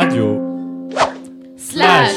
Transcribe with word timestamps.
Radio. 0.00 0.40
Slash. 1.58 2.12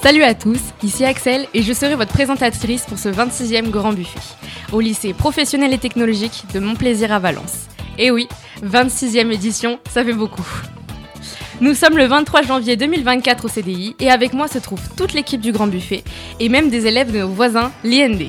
Salut 0.00 0.22
à 0.22 0.34
tous, 0.34 0.60
ici 0.84 1.04
Axel 1.04 1.48
et 1.52 1.62
je 1.62 1.72
serai 1.72 1.96
votre 1.96 2.12
présentatrice 2.12 2.86
pour 2.86 2.96
ce 2.96 3.08
26e 3.08 3.70
Grand 3.70 3.92
Buffet 3.92 4.20
au 4.72 4.78
lycée 4.78 5.14
professionnel 5.14 5.72
et 5.72 5.78
technologique 5.78 6.44
de 6.54 6.60
Montplaisir 6.60 7.10
à 7.10 7.18
Valence. 7.18 7.66
Et 7.98 8.12
oui, 8.12 8.28
26e 8.64 9.32
édition, 9.32 9.78
ça 9.90 10.04
fait 10.04 10.12
beaucoup. 10.12 10.46
Nous 11.60 11.74
sommes 11.74 11.96
le 11.96 12.06
23 12.06 12.42
janvier 12.42 12.76
2024 12.76 13.44
au 13.44 13.48
CDI 13.48 13.96
et 13.98 14.10
avec 14.10 14.32
moi 14.32 14.46
se 14.48 14.58
trouve 14.58 14.80
toute 14.96 15.12
l'équipe 15.12 15.40
du 15.40 15.52
Grand 15.52 15.66
Buffet 15.66 16.04
et 16.38 16.48
même 16.48 16.70
des 16.70 16.86
élèves 16.86 17.12
de 17.12 17.18
nos 17.18 17.28
voisins, 17.28 17.72
l'IND. 17.82 18.28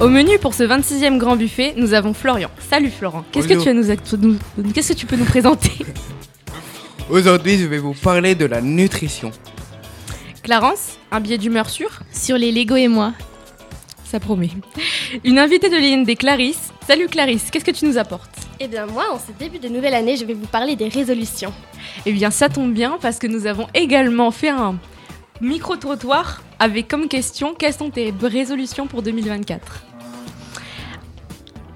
Au 0.00 0.08
menu 0.08 0.38
pour 0.38 0.54
ce 0.54 0.62
26e 0.62 1.18
Grand 1.18 1.36
Buffet, 1.36 1.74
nous 1.76 1.94
avons 1.94 2.12
Florian. 2.12 2.50
Salut 2.68 2.90
Florent, 2.90 3.24
qu'est-ce 3.32 3.48
que 3.48 3.54
tu, 3.54 3.72
nous, 4.18 4.38
qu'est-ce 4.74 4.92
que 4.92 4.98
tu 4.98 5.06
peux 5.06 5.16
nous 5.16 5.24
présenter? 5.24 5.70
Aujourd'hui, 7.08 7.58
je 7.58 7.66
vais 7.66 7.78
vous 7.78 7.94
parler 7.94 8.34
de 8.34 8.44
la 8.44 8.60
nutrition. 8.60 9.30
Clarence, 10.42 10.98
un 11.10 11.20
billet 11.20 11.38
d'humeur 11.38 11.70
sûr? 11.70 11.88
Sur 12.12 12.36
les 12.36 12.52
Lego 12.52 12.76
et 12.76 12.88
moi. 12.88 13.12
Ça 14.04 14.20
promet. 14.20 14.50
Une 15.24 15.38
invitée 15.38 15.68
de 15.68 15.76
l'IND, 15.76 16.16
Clarisse. 16.16 16.72
Salut 16.86 17.06
Clarisse, 17.08 17.50
qu'est-ce 17.50 17.64
que 17.64 17.70
tu 17.70 17.84
nous 17.86 17.98
apportes? 17.98 18.30
Eh 18.60 18.68
bien 18.68 18.86
moi, 18.86 19.04
en 19.12 19.18
ce 19.18 19.32
début 19.38 19.58
de 19.58 19.68
nouvelle 19.68 19.94
année, 19.94 20.16
je 20.16 20.24
vais 20.24 20.34
vous 20.34 20.46
parler 20.46 20.76
des 20.76 20.88
résolutions. 20.88 21.52
Eh 22.06 22.12
bien 22.12 22.30
ça 22.30 22.48
tombe 22.48 22.72
bien 22.72 22.98
parce 23.00 23.18
que 23.18 23.26
nous 23.26 23.46
avons 23.46 23.66
également 23.74 24.30
fait 24.30 24.48
un 24.48 24.76
micro-trottoir 25.40 26.42
avec 26.58 26.88
comme 26.88 27.08
question 27.08 27.54
quelles 27.54 27.74
sont 27.74 27.90
tes 27.90 28.14
résolutions 28.22 28.86
pour 28.86 29.02
2024 29.02 29.84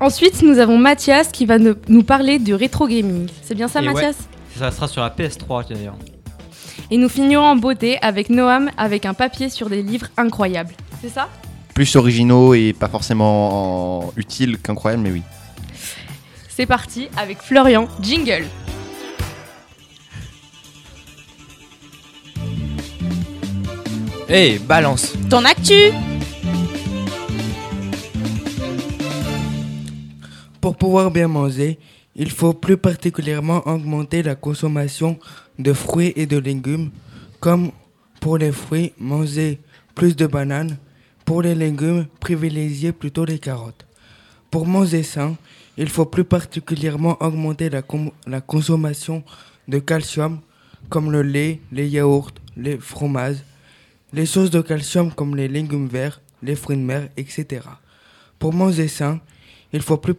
Ensuite, 0.00 0.40
nous 0.40 0.58
avons 0.58 0.78
Mathias 0.78 1.28
qui 1.28 1.44
va 1.44 1.58
nous 1.58 2.02
parler 2.02 2.38
du 2.38 2.54
rétro 2.54 2.86
gaming. 2.88 3.28
C'est 3.42 3.54
bien 3.54 3.68
ça, 3.68 3.82
Mathias? 3.82 4.16
Ça 4.56 4.70
sera 4.70 4.88
sur 4.88 5.02
la 5.02 5.10
PS3 5.10 5.68
d'ailleurs. 5.68 5.96
Et 6.90 6.96
nous 6.96 7.10
finirons 7.10 7.44
en 7.44 7.56
beauté 7.56 7.98
avec 8.00 8.30
Noam 8.30 8.70
avec 8.78 9.04
un 9.04 9.12
papier 9.12 9.50
sur 9.50 9.68
des 9.68 9.82
livres 9.82 10.08
incroyables. 10.16 10.72
C'est 11.02 11.10
ça? 11.10 11.28
Plus 11.80 11.96
originaux 11.96 12.52
et 12.52 12.74
pas 12.74 12.88
forcément 12.88 14.12
utiles 14.14 14.58
qu'incroyables, 14.58 15.02
mais 15.02 15.12
oui. 15.12 15.22
C'est 16.46 16.66
parti 16.66 17.08
avec 17.16 17.38
Florian 17.38 17.88
Jingle. 18.02 18.44
Hey, 24.28 24.58
balance 24.58 25.14
Ton 25.30 25.46
actu 25.46 25.72
Pour 30.60 30.76
pouvoir 30.76 31.10
bien 31.10 31.28
manger, 31.28 31.78
il 32.14 32.30
faut 32.30 32.52
plus 32.52 32.76
particulièrement 32.76 33.66
augmenter 33.66 34.22
la 34.22 34.34
consommation 34.34 35.18
de 35.58 35.72
fruits 35.72 36.12
et 36.14 36.26
de 36.26 36.36
légumes, 36.36 36.90
comme 37.40 37.70
pour 38.20 38.36
les 38.36 38.52
fruits, 38.52 38.92
manger 38.98 39.60
plus 39.94 40.14
de 40.14 40.26
bananes, 40.26 40.76
pour 41.30 41.42
les 41.42 41.54
légumes, 41.54 42.06
privilégier 42.18 42.90
plutôt 42.90 43.24
les 43.24 43.38
carottes. 43.38 43.86
Pour 44.50 44.66
manger 44.66 45.04
sain, 45.04 45.36
il 45.76 45.88
faut 45.88 46.04
plus 46.04 46.24
particulièrement 46.24 47.16
augmenter 47.22 47.70
la, 47.70 47.82
la 48.26 48.40
consommation 48.40 49.22
de 49.68 49.78
calcium, 49.78 50.40
comme 50.88 51.12
le 51.12 51.22
lait, 51.22 51.60
les 51.70 51.86
yaourts, 51.88 52.32
les 52.56 52.78
fromages, 52.78 53.44
les 54.12 54.26
sources 54.26 54.50
de 54.50 54.60
calcium 54.60 55.12
comme 55.12 55.36
les 55.36 55.46
légumes 55.46 55.86
verts, 55.86 56.20
les 56.42 56.56
fruits 56.56 56.76
de 56.76 56.82
mer, 56.82 57.08
etc. 57.16 57.60
Pour 58.40 58.52
manger 58.52 58.88
sain, 58.88 59.20
il 59.72 59.82
faut 59.82 59.98
plus 59.98 60.14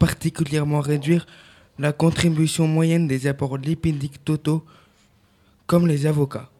particulièrement 0.00 0.80
réduire 0.80 1.24
la 1.78 1.92
contribution 1.92 2.66
moyenne 2.66 3.06
des 3.06 3.28
apports 3.28 3.58
lipidiques 3.58 4.24
totaux, 4.24 4.64
comme 5.68 5.86
les 5.86 6.04
avocats. 6.04 6.50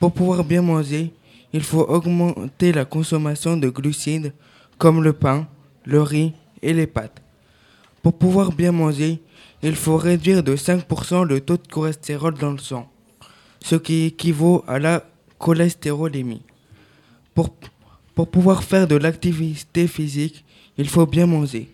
Pour 0.00 0.12
pouvoir 0.12 0.42
bien 0.42 0.62
manger, 0.62 1.14
il 1.52 1.62
faut 1.62 1.82
augmenter 1.82 2.72
la 2.72 2.84
consommation 2.84 3.56
de 3.56 3.68
glucides, 3.68 4.32
comme 4.78 5.02
le 5.02 5.12
pain, 5.12 5.46
le 5.84 6.00
riz 6.00 6.32
et 6.62 6.72
les 6.72 6.86
pâtes. 6.86 7.22
Pour 8.02 8.14
pouvoir 8.14 8.52
bien 8.52 8.72
manger, 8.72 9.20
il 9.62 9.76
faut 9.76 9.96
réduire 9.96 10.42
de 10.42 10.56
5% 10.56 11.26
le 11.26 11.40
taux 11.40 11.56
de 11.56 11.66
cholestérol 11.68 12.34
dans 12.34 12.52
le 12.52 12.58
sang, 12.58 12.90
ce 13.62 13.76
qui 13.76 14.06
équivaut 14.06 14.64
à 14.66 14.78
la 14.78 15.04
cholestérolémie. 15.38 16.42
Pour, 17.34 17.54
pour 18.14 18.28
pouvoir 18.28 18.64
faire 18.64 18.88
de 18.88 18.96
l'activité 18.96 19.86
physique, 19.86 20.44
il 20.78 20.88
faut 20.88 21.06
bien 21.06 21.26
manger. 21.26 21.68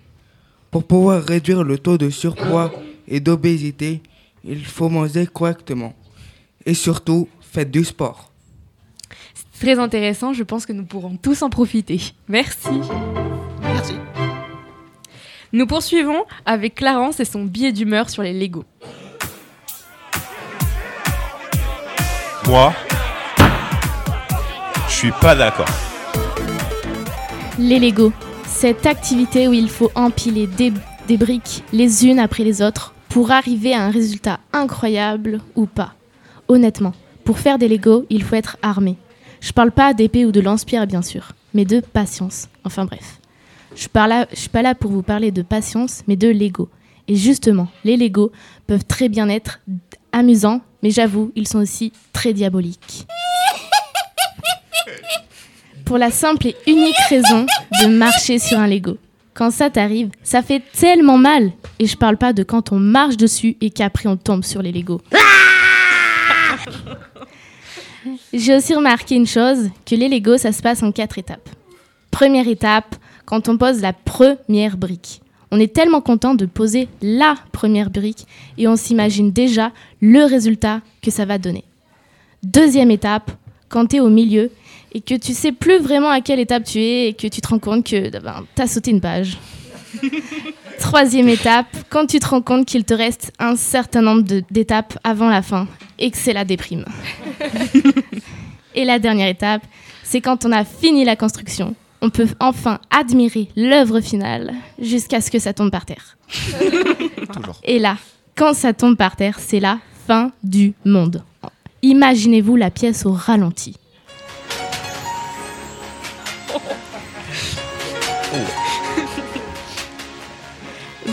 Pour 0.70 0.84
pouvoir 0.84 1.22
réduire 1.22 1.64
le 1.64 1.78
taux 1.78 1.96
de 1.96 2.10
surpoids 2.10 2.72
et 3.06 3.20
d'obésité, 3.20 4.02
il 4.44 4.64
faut 4.64 4.88
manger 4.88 5.26
correctement. 5.26 5.94
Et 6.66 6.74
surtout, 6.74 7.28
faites 7.40 7.70
du 7.70 7.84
sport. 7.84 8.27
Très 9.60 9.80
intéressant, 9.80 10.32
je 10.32 10.44
pense 10.44 10.66
que 10.66 10.72
nous 10.72 10.84
pourrons 10.84 11.16
tous 11.16 11.42
en 11.42 11.50
profiter. 11.50 12.00
Merci. 12.28 12.80
Merci. 13.60 13.94
Nous 15.52 15.66
poursuivons 15.66 16.24
avec 16.46 16.76
Clarence 16.76 17.18
et 17.18 17.24
son 17.24 17.44
billet 17.44 17.72
d'humeur 17.72 18.08
sur 18.08 18.22
les 18.22 18.32
Lego. 18.32 18.64
Moi, 22.46 22.72
je 24.88 24.92
suis 24.92 25.12
pas 25.20 25.34
d'accord. 25.34 25.68
Les 27.58 27.80
Lego, 27.80 28.12
cette 28.46 28.86
activité 28.86 29.48
où 29.48 29.52
il 29.52 29.68
faut 29.68 29.90
empiler 29.96 30.46
des, 30.46 30.72
des, 31.08 31.16
briques 31.16 31.64
les 31.72 32.06
unes 32.06 32.20
après 32.20 32.44
les 32.44 32.62
autres 32.62 32.94
pour 33.08 33.32
arriver 33.32 33.74
à 33.74 33.82
un 33.82 33.90
résultat 33.90 34.38
incroyable 34.52 35.40
ou 35.56 35.66
pas. 35.66 35.94
Honnêtement, 36.46 36.94
pour 37.24 37.40
faire 37.40 37.58
des 37.58 37.66
Lego, 37.66 38.06
il 38.08 38.22
faut 38.22 38.36
être 38.36 38.56
armé. 38.62 38.96
Je 39.40 39.52
parle 39.52 39.70
pas 39.70 39.94
d'épée 39.94 40.24
ou 40.24 40.32
de 40.32 40.40
lance-pierre 40.40 40.86
bien 40.86 41.02
sûr, 41.02 41.32
mais 41.54 41.64
de 41.64 41.80
patience. 41.80 42.48
Enfin 42.64 42.84
bref. 42.84 43.18
Je 43.70 43.74
ne 43.74 44.36
suis 44.36 44.48
pas 44.48 44.62
là 44.62 44.74
pour 44.74 44.90
vous 44.90 45.02
parler 45.02 45.30
de 45.30 45.42
patience, 45.42 46.02
mais 46.08 46.16
de 46.16 46.28
Lego. 46.28 46.68
Et 47.06 47.16
justement, 47.16 47.68
les 47.84 47.96
Lego 47.96 48.32
peuvent 48.66 48.84
très 48.84 49.08
bien 49.08 49.28
être 49.28 49.60
amusants, 50.12 50.60
mais 50.82 50.90
j'avoue, 50.90 51.32
ils 51.36 51.46
sont 51.46 51.58
aussi 51.58 51.92
très 52.12 52.32
diaboliques 52.32 53.06
pour 55.88 55.96
la 55.96 56.10
simple 56.10 56.48
et 56.48 56.56
unique 56.66 56.98
raison 57.08 57.46
de 57.80 57.86
marcher 57.86 58.38
sur 58.38 58.58
un 58.60 58.66
Lego. 58.66 58.98
Quand 59.32 59.50
ça 59.50 59.70
t'arrive, 59.70 60.10
ça 60.22 60.42
fait 60.42 60.62
tellement 60.78 61.16
mal. 61.16 61.50
Et 61.78 61.86
je 61.86 61.96
parle 61.96 62.18
pas 62.18 62.34
de 62.34 62.42
quand 62.42 62.72
on 62.72 62.78
marche 62.78 63.16
dessus 63.16 63.56
et 63.62 63.70
qu'après 63.70 64.06
on 64.06 64.18
tombe 64.18 64.44
sur 64.44 64.60
les 64.60 64.70
Legos. 64.70 65.00
J'ai 68.32 68.56
aussi 68.56 68.74
remarqué 68.74 69.14
une 69.14 69.26
chose, 69.26 69.70
que 69.84 69.94
les 69.94 70.08
Legos, 70.08 70.38
ça 70.38 70.52
se 70.52 70.62
passe 70.62 70.82
en 70.82 70.92
quatre 70.92 71.18
étapes. 71.18 71.48
Première 72.10 72.48
étape, 72.48 72.96
quand 73.24 73.48
on 73.48 73.58
pose 73.58 73.80
la 73.80 73.92
première 73.92 74.76
brique. 74.76 75.20
On 75.50 75.60
est 75.60 75.74
tellement 75.74 76.00
content 76.00 76.34
de 76.34 76.46
poser 76.46 76.88
la 77.00 77.34
première 77.52 77.90
brique 77.90 78.26
et 78.58 78.68
on 78.68 78.76
s'imagine 78.76 79.32
déjà 79.32 79.72
le 80.00 80.24
résultat 80.24 80.82
que 81.02 81.10
ça 81.10 81.24
va 81.24 81.38
donner. 81.38 81.64
Deuxième 82.42 82.90
étape, 82.90 83.30
quand 83.68 83.86
tu 83.86 83.96
es 83.96 84.00
au 84.00 84.10
milieu 84.10 84.50
et 84.92 85.00
que 85.00 85.14
tu 85.14 85.32
sais 85.32 85.52
plus 85.52 85.78
vraiment 85.78 86.10
à 86.10 86.20
quelle 86.20 86.40
étape 86.40 86.64
tu 86.64 86.78
es 86.78 87.08
et 87.08 87.12
que 87.14 87.26
tu 87.26 87.40
te 87.40 87.48
rends 87.48 87.58
compte 87.58 87.84
que 87.84 88.10
ben, 88.18 88.44
tu 88.54 88.62
as 88.62 88.66
sauté 88.66 88.90
une 88.90 89.00
page. 89.00 89.38
Troisième 90.78 91.28
étape, 91.28 91.66
quand 91.90 92.06
tu 92.06 92.20
te 92.20 92.26
rends 92.28 92.40
compte 92.40 92.66
qu'il 92.66 92.84
te 92.84 92.94
reste 92.94 93.32
un 93.38 93.56
certain 93.56 94.00
nombre 94.00 94.22
d'étapes 94.50 94.98
avant 95.04 95.28
la 95.28 95.42
fin 95.42 95.66
et 95.98 96.10
que 96.10 96.16
c'est 96.16 96.32
la 96.32 96.44
déprime. 96.44 96.84
et 98.74 98.84
la 98.84 98.98
dernière 98.98 99.28
étape, 99.28 99.62
c'est 100.02 100.20
quand 100.20 100.44
on 100.44 100.52
a 100.52 100.64
fini 100.64 101.04
la 101.04 101.16
construction. 101.16 101.74
On 102.00 102.10
peut 102.10 102.28
enfin 102.38 102.78
admirer 102.90 103.48
l'œuvre 103.56 104.00
finale 104.00 104.54
jusqu'à 104.80 105.20
ce 105.20 105.30
que 105.30 105.40
ça 105.40 105.52
tombe 105.52 105.70
par 105.70 105.84
terre. 105.84 106.16
et 107.64 107.78
là, 107.78 107.96
quand 108.36 108.54
ça 108.54 108.72
tombe 108.72 108.96
par 108.96 109.16
terre, 109.16 109.38
c'est 109.40 109.60
la 109.60 109.78
fin 110.06 110.30
du 110.44 110.74
monde. 110.84 111.24
Imaginez-vous 111.82 112.56
la 112.56 112.70
pièce 112.70 113.04
au 113.04 113.12
ralenti. 113.12 113.76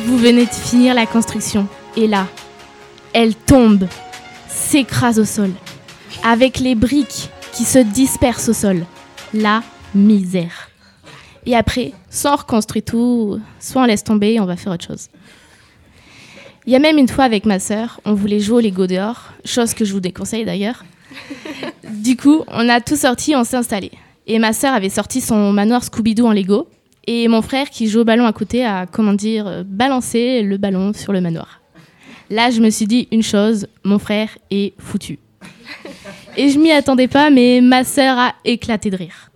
Vous 0.06 0.19
venez 0.19 0.46
de 0.46 0.52
finir 0.52 0.94
la 0.94 1.07
construction 1.07 1.68
et 1.98 2.06
là, 2.06 2.28
elle 3.12 3.34
tombe, 3.34 3.88
s'écrase 4.48 5.19
au 5.19 5.25
sol, 5.25 5.50
avec 6.24 6.60
les 6.60 6.75
briques 6.75 7.30
qui 7.54 7.63
se 7.63 7.80
dispersent 7.80 8.50
au 8.50 8.54
sol. 8.54 8.86
La 9.34 9.63
misère. 9.96 10.69
Et 11.48 11.56
après, 11.56 11.94
soit 12.12 12.34
on 12.34 12.36
reconstruit 12.36 12.84
tout, 12.84 13.40
soit 13.60 13.81
on 13.81 13.86
laisse 13.86 14.04
tomber 14.04 14.34
et 14.34 14.40
on 14.40 14.46
va 14.46 14.57
faire 14.57 14.74
autre 14.74 14.86
chose. 14.86 15.10
Il 16.68 16.74
y 16.74 16.75
a 16.75 16.80
même 16.80 17.00
une 17.00 17.10
fois 17.10 17.24
avec 17.24 17.46
ma 17.46 17.57
sœur, 17.57 18.00
on 18.06 18.13
voulait 18.13 18.40
jouer 18.40 18.57
au 18.57 18.62
Lego 18.62 18.86
dehors, 18.86 19.34
chose 19.44 19.74
que 19.74 19.86
je 19.86 19.94
vous 19.94 20.02
déconseille 20.02 20.46
d'ailleurs. 20.46 20.86
du 21.90 22.16
coup, 22.16 22.44
on 22.48 22.69
a 22.69 22.80
tout 22.80 22.96
sorti, 22.96 23.36
on 23.36 23.44
s'est 23.44 23.57
installé. 23.57 23.90
Et 24.28 24.38
ma 24.38 24.54
sœur 24.54 24.75
avait 24.75 24.90
sorti 24.90 25.19
son 25.19 25.52
manoir 25.52 25.84
Scooby-Doo 25.84 26.28
en 26.28 26.31
Lego. 26.31 26.68
Et 27.07 27.28
mon 27.28 27.42
frère, 27.42 27.69
qui 27.69 27.88
joue 27.88 28.00
au 28.00 28.04
ballon 28.04 28.25
à 28.25 28.34
côté, 28.34 28.66
a, 28.66 28.88
comment 28.88 29.13
dire, 29.13 29.48
euh, 29.48 29.63
balancé 29.66 30.42
le 30.42 30.57
ballon 30.57 30.94
sur 30.94 31.13
le 31.13 31.22
manoir. 31.22 31.62
Là, 32.30 32.50
je 32.50 32.62
me 32.62 32.69
suis 32.69 32.88
dit 32.88 33.07
une 33.12 33.22
chose, 33.22 33.68
mon 33.84 34.00
frère 34.00 34.30
est 34.50 34.74
foutu. 34.80 35.19
Et 36.38 36.50
je 36.50 36.60
m'y 36.60 36.72
attendais 36.72 37.07
pas, 37.07 37.30
mais 37.30 37.62
ma 37.62 37.84
sœur 37.84 38.18
a 38.18 38.34
éclaté 38.44 38.90
de 38.90 38.98
rire. 38.98 39.31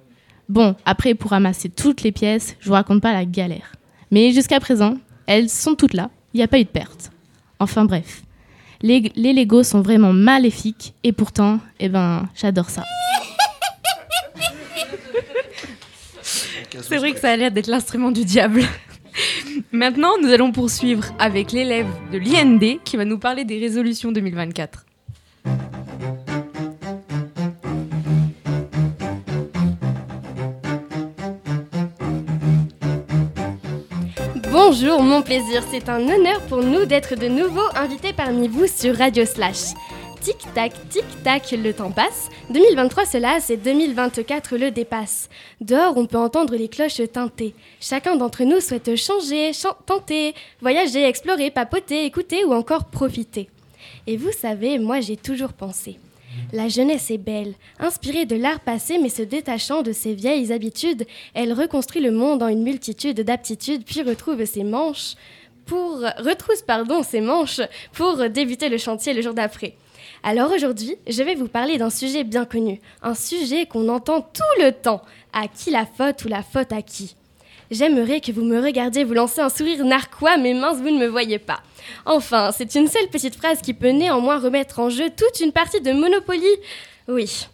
Bon, 0.50 0.76
après, 0.86 1.14
pour 1.14 1.32
ramasser 1.32 1.70
toutes 1.70 2.02
les 2.02 2.12
pièces, 2.12 2.56
je 2.60 2.68
vous 2.68 2.74
raconte 2.74 3.02
pas 3.02 3.14
la 3.14 3.26
galère. 3.26 3.74
Mais 4.10 4.32
jusqu'à 4.32 4.60
présent, 4.60 4.96
elles 5.28 5.50
sont 5.50 5.76
toutes 5.76 5.94
là, 5.94 6.10
il 6.34 6.38
n'y 6.38 6.44
a 6.44 6.48
pas 6.48 6.60
eu 6.60 6.64
de 6.64 6.70
perte. 6.70 7.12
Enfin 7.60 7.86
bref, 7.86 8.24
les, 8.82 9.12
les 9.16 9.34
Legos 9.34 9.64
sont 9.64 9.82
vraiment 9.82 10.14
maléfiques, 10.14 10.96
et 11.04 11.12
pourtant, 11.12 11.60
eh 11.80 11.90
ben, 11.90 12.28
j'adore 12.36 12.72
ça. 12.72 12.84
C'est 16.72 16.98
vrai 16.98 17.14
que 17.14 17.20
ça 17.20 17.32
a 17.32 17.36
l'air 17.36 17.52
d'être 17.52 17.68
l'instrument 17.68 18.12
du 18.12 18.26
diable. 18.26 18.64
Maintenant, 19.72 20.14
nous 20.22 20.30
allons 20.30 20.52
poursuivre 20.52 21.06
avec 21.20 21.52
l'élève 21.52 21.88
de 22.12 22.18
l'IND 22.18 22.80
qui 22.84 22.98
va 22.98 23.06
nous 23.06 23.18
parler 23.18 23.46
des 23.46 23.60
résolutions 23.60 24.12
2024. 24.12 24.86
Bonjour, 34.52 35.02
mon 35.02 35.22
plaisir, 35.22 35.64
c'est 35.72 35.90
un 35.90 36.02
honneur 36.02 36.42
pour 36.48 36.64
nous 36.64 36.86
d'être 36.86 37.16
de 37.16 37.28
nouveau 37.28 37.64
invités 37.76 38.14
parmi 38.14 38.48
vous 38.48 38.68
sur 38.68 38.96
Radio 38.96 39.26
Slash. 39.26 39.74
Tic-tac, 40.22 40.74
tic-tac, 40.90 41.52
le 41.52 41.74
temps 41.74 41.92
passe. 41.92 42.30
2023 42.50 43.06
cela, 43.06 43.40
c'est 43.40 43.56
2024 43.58 44.58
le 44.58 44.70
dépasse. 44.70 45.30
Dehors, 45.62 45.96
on 45.98 46.06
peut 46.08 46.18
entendre 46.18 46.56
les 46.56 46.68
cloches 46.68 47.02
tinter. 47.14 47.56
Chacun 47.80 48.18
d'entre 48.18 48.44
nous 48.44 48.60
souhaite 48.60 48.96
changer, 48.98 49.54
chan- 49.54 49.78
tenter, 49.86 50.34
voyager, 50.62 51.06
explorer, 51.08 51.52
papoter, 51.52 52.06
écouter 52.06 52.44
ou 52.44 52.54
encore 52.54 52.86
profiter. 52.86 53.50
Et 54.08 54.18
vous 54.18 54.32
savez, 54.34 54.78
moi 54.78 55.00
j'ai 55.00 55.16
toujours 55.16 55.54
pensé. 55.54 55.98
La 56.54 56.68
jeunesse 56.68 57.10
est 57.12 57.18
belle, 57.18 57.54
inspirée 57.80 58.26
de 58.26 58.36
l'art 58.36 58.60
passé 58.60 58.98
mais 59.00 59.10
se 59.10 59.22
détachant 59.24 59.82
de 59.84 59.94
ses 59.94 60.14
vieilles 60.14 60.52
habitudes, 60.52 61.08
elle 61.34 61.54
reconstruit 61.54 62.02
le 62.02 62.12
monde 62.12 62.44
en 62.44 62.48
une 62.50 62.64
multitude 62.64 63.22
d'aptitudes 63.22 63.84
puis 63.86 64.02
retrouve 64.04 64.44
ses 64.46 64.64
manches 64.64 65.16
pour 65.66 66.00
retrousse 66.18 66.62
pardon 66.62 67.04
ses 67.04 67.22
manches 67.22 67.62
pour 67.94 68.30
débuter 68.30 68.70
le 68.70 68.78
chantier 68.78 69.14
le 69.14 69.22
jour 69.22 69.34
d'après. 69.34 69.76
Alors 70.24 70.52
aujourd'hui, 70.52 70.98
je 71.08 71.24
vais 71.24 71.36
vous 71.36 71.48
parler 71.48 71.78
d'un 71.78 71.90
sujet 71.90 72.24
bien 72.24 72.46
connu, 72.46 72.80
un 73.02 73.16
sujet 73.16 73.66
qu'on 73.66 73.90
entend 73.90 74.22
tout 74.22 74.64
le 74.64 74.72
temps. 74.72 75.02
À 75.34 75.48
qui 75.48 75.72
la 75.72 75.86
faute 75.86 76.26
ou 76.26 76.28
la 76.28 76.44
faute 76.44 76.72
à 76.72 76.82
qui? 76.82 77.16
J'aimerais 77.72 78.20
que 78.20 78.32
vous 78.32 78.44
me 78.44 78.60
regardiez 78.60 79.04
vous 79.04 79.14
lancer 79.14 79.42
un 79.42 79.50
sourire 79.50 79.86
narquois, 79.86 80.38
mais 80.38 80.56
mince, 80.56 80.78
vous 80.78 80.90
ne 80.90 80.98
me 80.98 81.08
voyez 81.08 81.38
pas. 81.38 81.62
Enfin, 82.06 82.52
c'est 82.52 82.74
une 82.74 82.88
seule 82.88 83.10
petite 83.10 83.36
phrase 83.36 83.62
qui 83.62 83.76
peut 83.76 83.90
néanmoins 83.90 84.40
remettre 84.40 84.80
en 84.80 84.90
jeu 84.90 85.10
toute 85.16 85.40
une 85.40 85.52
partie 85.52 85.80
de 85.80 85.92
Monopoly. 85.92 86.48
Oui. 87.08 87.48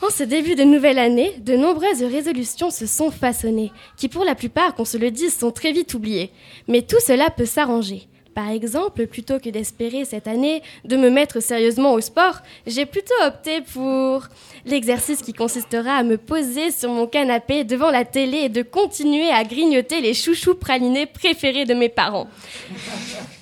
En 0.00 0.10
ce 0.10 0.22
début 0.22 0.54
de 0.54 0.62
nouvelle 0.62 1.00
année, 1.00 1.34
de 1.40 1.56
nombreuses 1.56 2.04
résolutions 2.04 2.70
se 2.70 2.86
sont 2.86 3.10
façonnées, 3.10 3.72
qui 3.96 4.08
pour 4.08 4.24
la 4.24 4.36
plupart, 4.36 4.76
qu'on 4.76 4.84
se 4.84 4.96
le 4.96 5.10
dise, 5.10 5.36
sont 5.36 5.50
très 5.50 5.72
vite 5.72 5.92
oubliées. 5.92 6.30
Mais 6.68 6.82
tout 6.82 7.00
cela 7.04 7.30
peut 7.30 7.46
s'arranger. 7.46 8.06
Par 8.38 8.50
exemple, 8.50 9.08
plutôt 9.08 9.40
que 9.40 9.50
d'espérer 9.50 10.04
cette 10.04 10.28
année 10.28 10.62
de 10.84 10.96
me 10.96 11.10
mettre 11.10 11.40
sérieusement 11.40 11.92
au 11.92 12.00
sport, 12.00 12.38
j'ai 12.68 12.86
plutôt 12.86 13.12
opté 13.26 13.62
pour 13.62 14.28
l'exercice 14.64 15.22
qui 15.22 15.32
consistera 15.32 15.96
à 15.96 16.04
me 16.04 16.16
poser 16.16 16.70
sur 16.70 16.88
mon 16.90 17.08
canapé 17.08 17.64
devant 17.64 17.90
la 17.90 18.04
télé 18.04 18.42
et 18.42 18.48
de 18.48 18.62
continuer 18.62 19.28
à 19.28 19.42
grignoter 19.42 20.00
les 20.00 20.14
chouchous 20.14 20.54
pralinés 20.54 21.06
préférés 21.06 21.64
de 21.64 21.74
mes 21.74 21.88
parents. 21.88 22.28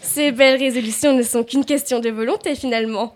Ces 0.01 0.33
belles 0.33 0.59
résolutions 0.59 1.13
ne 1.13 1.23
sont 1.23 1.45
qu'une 1.45 1.67
question 1.67 2.01
de 2.01 2.09
volonté 2.09 2.55
finalement. 2.55 3.15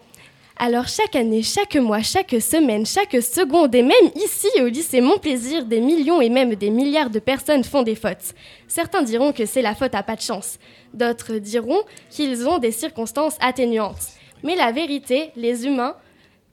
Alors 0.63 0.89
chaque 0.89 1.17
année, 1.17 1.43
chaque 1.43 1.77
mois, 1.77 2.03
chaque 2.03 2.37
semaine, 2.39 2.85
chaque 2.85 3.23
seconde 3.23 3.75
et 3.75 3.83
même 3.83 4.11
ici 4.15 4.47
au 4.61 4.67
lycée 4.67 5.01
Mon 5.01 5.17
Plaisir, 5.17 5.65
des 5.65 5.81
millions 5.81 6.21
et 6.21 6.29
même 6.29 6.55
des 6.55 6.69
milliards 6.69 7.09
de 7.09 7.19
personnes 7.19 7.65
font 7.65 7.83
des 7.83 7.95
fautes. 7.95 8.35
Certains 8.69 9.01
diront 9.01 9.33
que 9.33 9.47
c'est 9.47 9.63
la 9.63 9.75
faute 9.75 9.95
à 9.95 10.03
pas 10.03 10.17
de 10.17 10.21
chance. 10.21 10.59
D'autres 10.93 11.37
diront 11.37 11.81
qu'ils 12.11 12.47
ont 12.47 12.59
des 12.59 12.73
circonstances 12.73 13.39
atténuantes. 13.41 14.11
Mais 14.43 14.55
la 14.55 14.71
vérité, 14.71 15.31
les 15.35 15.65
humains 15.65 15.97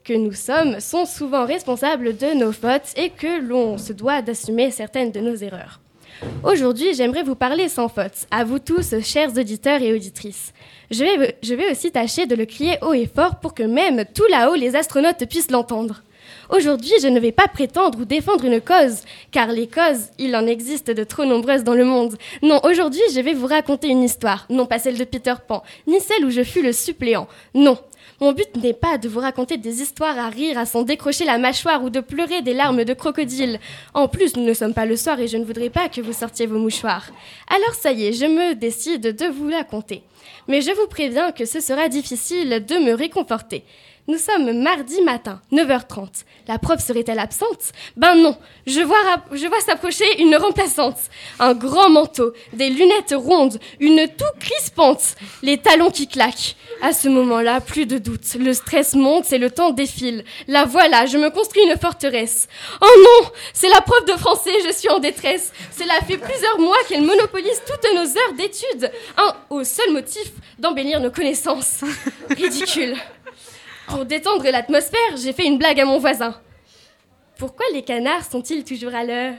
que 0.06 0.14
nous 0.14 0.32
sommes 0.32 0.80
sont 0.80 1.06
souvent 1.06 1.46
responsables 1.46 2.16
de 2.16 2.34
nos 2.34 2.54
fautes 2.54 2.94
et 2.96 3.10
que 3.10 3.42
l'on 3.42 3.78
se 3.78 3.92
doit 3.92 4.22
d'assumer 4.22 4.72
certaines 4.72 5.12
de 5.12 5.20
nos 5.20 5.36
erreurs. 5.36 5.82
Aujourd'hui, 6.44 6.94
j'aimerais 6.96 7.24
vous 7.24 7.36
parler 7.36 7.70
sans 7.70 7.90
faute, 7.90 8.26
à 8.32 8.44
vous 8.44 8.60
tous, 8.60 8.96
chers 9.02 9.38
auditeurs 9.38 9.82
et 9.82 9.94
auditrices. 9.94 10.54
Je 10.90 11.04
vais, 11.04 11.38
je 11.44 11.54
vais 11.54 11.72
aussi 11.72 11.92
tâcher 11.92 12.26
de 12.26 12.36
le 12.36 12.46
crier 12.46 12.78
haut 12.82 12.94
et 12.94 13.10
fort 13.14 13.40
pour 13.40 13.54
que 13.54 13.64
même 13.64 14.06
tout 14.16 14.26
là-haut, 14.30 14.56
les 14.56 14.76
astronautes 14.76 15.26
puissent 15.30 15.52
l'entendre. 15.52 16.02
Aujourd'hui, 16.50 16.94
je 17.02 17.08
ne 17.08 17.20
vais 17.20 17.32
pas 17.32 17.48
prétendre 17.48 18.00
ou 18.00 18.06
défendre 18.06 18.46
une 18.46 18.62
cause, 18.62 19.04
car 19.32 19.48
les 19.48 19.68
causes, 19.68 20.10
il 20.18 20.36
en 20.36 20.48
existe 20.48 20.90
de 20.90 21.04
trop 21.04 21.26
nombreuses 21.26 21.64
dans 21.64 21.74
le 21.74 21.86
monde. 21.86 22.16
Non, 22.42 22.62
aujourd'hui, 22.64 23.02
je 23.14 23.20
vais 23.20 23.34
vous 23.34 23.48
raconter 23.48 23.90
une 23.90 24.04
histoire, 24.04 24.46
non 24.50 24.66
pas 24.66 24.80
celle 24.80 24.98
de 24.98 25.04
Peter 25.04 25.34
Pan, 25.48 25.64
ni 25.88 26.00
celle 26.00 26.26
où 26.26 26.30
je 26.30 26.44
fus 26.44 26.64
le 26.64 26.72
suppléant. 26.72 27.28
Non, 27.54 27.78
mon 28.20 28.32
but 28.32 28.56
n'est 28.56 28.74
pas 28.74 28.98
de 28.98 29.08
vous 29.08 29.20
raconter 29.20 29.58
des 29.58 29.82
histoires 29.82 30.18
à 30.18 30.30
rire, 30.30 30.58
à 30.58 30.66
s'en 30.66 30.84
décrocher 30.84 31.26
la 31.26 31.38
mâchoire 31.38 31.84
ou 31.84 31.90
de 31.90 32.00
pleurer 32.00 32.42
des 32.42 32.54
larmes 32.54 32.84
de 32.84 32.94
crocodile. 32.94 33.60
En 33.94 34.08
plus, 34.08 34.36
nous 34.36 34.44
ne 34.44 34.54
sommes 34.54 34.74
pas 34.74 34.86
le 34.86 34.96
soir 34.96 35.20
et 35.20 35.28
je 35.28 35.38
ne 35.38 35.46
voudrais 35.46 35.70
pas 35.70 35.88
que 35.90 36.02
vous 36.02 36.14
sortiez 36.14 36.48
vos 36.48 36.58
mouchoirs. 36.58 37.10
Alors 37.48 37.76
ça 37.76 37.92
y 37.92 38.06
est, 38.08 38.14
je 38.14 38.26
me 38.26 38.56
décide 38.56 39.16
de 39.16 39.26
vous 39.28 39.48
la 39.48 39.64
conter. 39.64 40.02
Mais 40.48 40.62
je 40.62 40.72
vous 40.72 40.88
préviens 40.88 41.32
que 41.32 41.46
ce 41.46 41.60
sera 41.60 41.90
difficile 41.90 42.66
de 42.68 42.76
me 42.76 42.94
réconforter. 42.94 43.64
Nous 44.10 44.18
sommes 44.18 44.62
mardi 44.62 45.02
matin, 45.02 45.42
9h30. 45.52 46.24
La 46.48 46.58
prof 46.58 46.80
serait-elle 46.82 47.20
absente? 47.20 47.74
Ben 47.98 48.16
non, 48.16 48.38
je 48.66 48.80
vois, 48.80 48.96
je 49.34 49.46
vois 49.48 49.60
s'approcher 49.60 50.22
une 50.22 50.38
remplaçante. 50.38 50.96
Un 51.40 51.54
grand 51.54 51.90
manteau, 51.90 52.32
des 52.54 52.70
lunettes 52.70 53.14
rondes, 53.14 53.60
une 53.82 54.08
toux 54.08 54.24
crispante, 54.40 55.16
les 55.44 55.58
talons 55.58 55.92
qui 55.92 56.08
claquent. 56.08 56.56
À 56.82 56.94
ce 56.94 57.10
moment-là, 57.10 57.60
plus 57.60 57.86
de 57.86 57.98
doute. 57.98 58.36
Le 58.40 58.54
stress 58.54 58.94
monte 58.94 59.34
et 59.34 59.38
le 59.40 59.52
temps 59.52 59.72
défile. 59.72 60.24
La 60.48 60.64
voilà, 60.64 61.06
je 61.06 61.18
me 61.18 61.30
construis 61.30 61.64
une 61.64 61.78
forteresse. 61.78 62.48
Oh 62.80 62.86
non 62.98 63.30
C'est 63.52 63.68
la 63.68 63.82
prof 63.82 64.06
de 64.06 64.14
français, 64.14 64.54
je 64.66 64.72
suis 64.72 64.88
en 64.88 65.00
détresse. 65.00 65.52
Cela 65.78 65.96
fait 66.08 66.18
plusieurs 66.18 66.60
mois 66.60 66.78
qu'elle 66.88 67.04
monopolise 67.04 67.62
toutes 67.68 67.94
nos 67.94 68.08
heures 68.08 68.34
d'études. 68.38 68.90
Un 69.18 69.34
au 69.50 69.66
seul 69.66 69.92
motif 69.92 70.32
d'embellir 70.60 71.02
nos 71.02 71.12
connaissances. 71.12 71.82
Ridicule. 72.30 72.96
Pour 73.88 74.06
détendre 74.06 74.44
l'atmosphère, 74.44 75.18
j'ai 75.18 75.34
fait 75.34 75.46
une 75.46 75.58
blague 75.58 75.80
à 75.80 75.86
mon 75.86 75.98
voisin. 75.98 76.36
Pourquoi 77.38 77.66
les 77.74 77.84
canards 77.84 78.26
sont-ils 78.30 78.64
toujours 78.64 78.94
à 78.94 79.04
l'heure? 79.04 79.36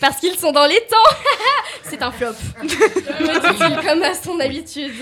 Parce 0.00 0.18
qu'ils 0.18 0.38
sont 0.38 0.52
dans 0.52 0.66
les 0.66 0.80
temps 0.86 1.16
C'est 1.82 2.02
un 2.02 2.10
flop, 2.10 2.32
me 2.62 3.40
dit-il 3.40 3.88
comme 3.88 4.02
à 4.02 4.14
son 4.14 4.38
habitude. 4.38 4.94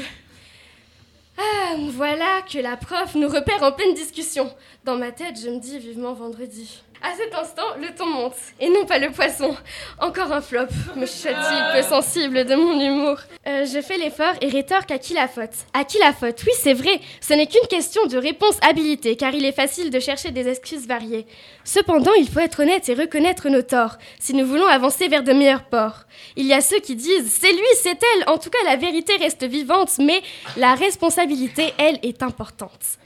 Ah, 1.38 1.74
voilà 1.90 2.42
que 2.50 2.58
la 2.58 2.76
prof 2.76 3.14
nous 3.14 3.28
repère 3.28 3.62
en 3.62 3.72
pleine 3.72 3.94
discussion. 3.94 4.50
Dans 4.84 4.96
ma 4.96 5.10
tête, 5.10 5.38
je 5.42 5.50
me 5.50 5.58
dis 5.58 5.78
vivement 5.78 6.14
vendredi. 6.14 6.82
À 7.02 7.14
cet 7.14 7.34
instant, 7.34 7.76
le 7.80 7.94
ton 7.94 8.06
monte, 8.06 8.36
et 8.58 8.68
non 8.68 8.86
pas 8.86 8.98
le 8.98 9.10
poisson. 9.10 9.54
Encore 10.00 10.32
un 10.32 10.40
flop, 10.40 10.66
me 10.96 11.06
chuchote-t-il, 11.06 11.72
peu 11.74 11.86
sensible 11.86 12.44
de 12.44 12.54
mon 12.54 12.80
humour. 12.80 13.18
Euh, 13.46 13.66
je 13.66 13.80
fais 13.80 13.98
l'effort 13.98 14.32
et 14.40 14.48
rétorque 14.48 14.90
à 14.90 14.98
qui 14.98 15.12
la 15.14 15.28
faute. 15.28 15.50
À 15.74 15.84
qui 15.84 15.98
la 15.98 16.12
faute? 16.12 16.42
Oui, 16.46 16.52
c'est 16.58 16.72
vrai, 16.72 17.00
ce 17.20 17.34
n'est 17.34 17.46
qu'une 17.46 17.68
question 17.68 18.06
de 18.06 18.16
réponse 18.16 18.56
habilité, 18.62 19.16
car 19.16 19.34
il 19.34 19.44
est 19.44 19.52
facile 19.52 19.90
de 19.90 20.00
chercher 20.00 20.30
des 20.30 20.48
excuses 20.48 20.86
variées. 20.86 21.26
Cependant, 21.64 22.14
il 22.14 22.28
faut 22.28 22.40
être 22.40 22.60
honnête 22.60 22.88
et 22.88 22.94
reconnaître 22.94 23.48
nos 23.48 23.62
torts, 23.62 23.98
si 24.18 24.34
nous 24.34 24.46
voulons 24.46 24.66
avancer 24.66 25.08
vers 25.08 25.22
de 25.22 25.32
meilleurs 25.32 25.64
ports. 25.64 26.04
Il 26.36 26.46
y 26.46 26.54
a 26.54 26.60
ceux 26.60 26.80
qui 26.80 26.96
disent 26.96 27.30
c'est 27.30 27.52
lui, 27.52 27.66
c'est 27.74 27.98
elle, 28.16 28.28
en 28.28 28.38
tout 28.38 28.50
cas 28.50 28.58
la 28.64 28.76
vérité 28.76 29.16
reste 29.16 29.44
vivante, 29.44 29.98
mais 29.98 30.22
la 30.56 30.74
responsabilité, 30.74 31.74
elle, 31.78 31.98
est 32.02 32.22
importante. 32.22 32.98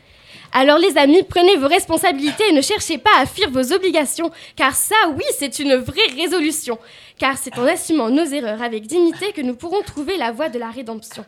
Alors 0.52 0.78
les 0.78 0.98
amis, 0.98 1.22
prenez 1.22 1.56
vos 1.56 1.68
responsabilités 1.68 2.48
et 2.48 2.52
ne 2.52 2.60
cherchez 2.60 2.98
pas 2.98 3.16
à 3.18 3.26
fuir 3.26 3.50
vos 3.50 3.72
obligations, 3.72 4.32
car 4.56 4.74
ça, 4.74 4.96
oui, 5.14 5.24
c'est 5.38 5.60
une 5.60 5.76
vraie 5.76 6.08
résolution. 6.16 6.78
Car 7.18 7.38
c'est 7.38 7.56
en 7.56 7.66
assumant 7.66 8.10
nos 8.10 8.24
erreurs 8.24 8.62
avec 8.62 8.86
dignité 8.86 9.32
que 9.32 9.42
nous 9.42 9.54
pourrons 9.54 9.82
trouver 9.82 10.16
la 10.16 10.32
voie 10.32 10.48
de 10.48 10.58
la 10.58 10.70
rédemption. 10.70 11.24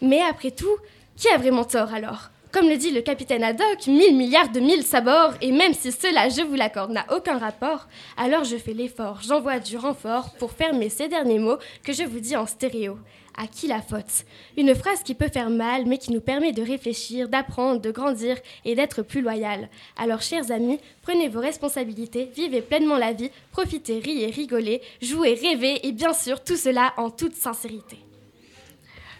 Mais 0.00 0.22
après 0.22 0.52
tout, 0.52 0.76
qui 1.16 1.28
a 1.28 1.36
vraiment 1.36 1.64
tort 1.64 1.92
alors? 1.92 2.30
Comme 2.56 2.70
le 2.70 2.78
dit 2.78 2.90
le 2.90 3.02
capitaine 3.02 3.44
Haddock, 3.44 3.86
1000 3.86 4.16
milliards 4.16 4.48
de 4.48 4.60
mille 4.60 4.82
sabords, 4.82 5.34
et 5.42 5.52
même 5.52 5.74
si 5.74 5.92
cela, 5.92 6.30
je 6.30 6.40
vous 6.40 6.54
l'accorde, 6.54 6.90
n'a 6.90 7.04
aucun 7.14 7.36
rapport, 7.36 7.86
alors 8.16 8.44
je 8.44 8.56
fais 8.56 8.72
l'effort, 8.72 9.20
j'envoie 9.20 9.58
du 9.58 9.76
renfort 9.76 10.32
pour 10.38 10.52
fermer 10.52 10.88
ces 10.88 11.06
derniers 11.06 11.38
mots 11.38 11.58
que 11.84 11.92
je 11.92 12.04
vous 12.04 12.18
dis 12.18 12.34
en 12.34 12.46
stéréo. 12.46 12.96
À 13.36 13.46
qui 13.46 13.66
la 13.66 13.82
faute? 13.82 14.24
Une 14.56 14.74
phrase 14.74 15.02
qui 15.02 15.14
peut 15.14 15.28
faire 15.28 15.50
mal, 15.50 15.84
mais 15.84 15.98
qui 15.98 16.12
nous 16.12 16.22
permet 16.22 16.52
de 16.52 16.62
réfléchir, 16.62 17.28
d'apprendre, 17.28 17.82
de 17.82 17.90
grandir 17.90 18.38
et 18.64 18.74
d'être 18.74 19.02
plus 19.02 19.20
loyal. 19.20 19.68
Alors, 19.98 20.22
chers 20.22 20.50
amis, 20.50 20.80
prenez 21.02 21.28
vos 21.28 21.40
responsabilités, 21.40 22.30
vivez 22.34 22.62
pleinement 22.62 22.96
la 22.96 23.12
vie, 23.12 23.30
profitez, 23.52 23.98
riez, 23.98 24.30
rigolez, 24.30 24.80
jouez, 25.02 25.34
rêvez, 25.34 25.86
et 25.86 25.92
bien 25.92 26.14
sûr, 26.14 26.42
tout 26.42 26.56
cela 26.56 26.94
en 26.96 27.10
toute 27.10 27.34
sincérité. 27.34 27.98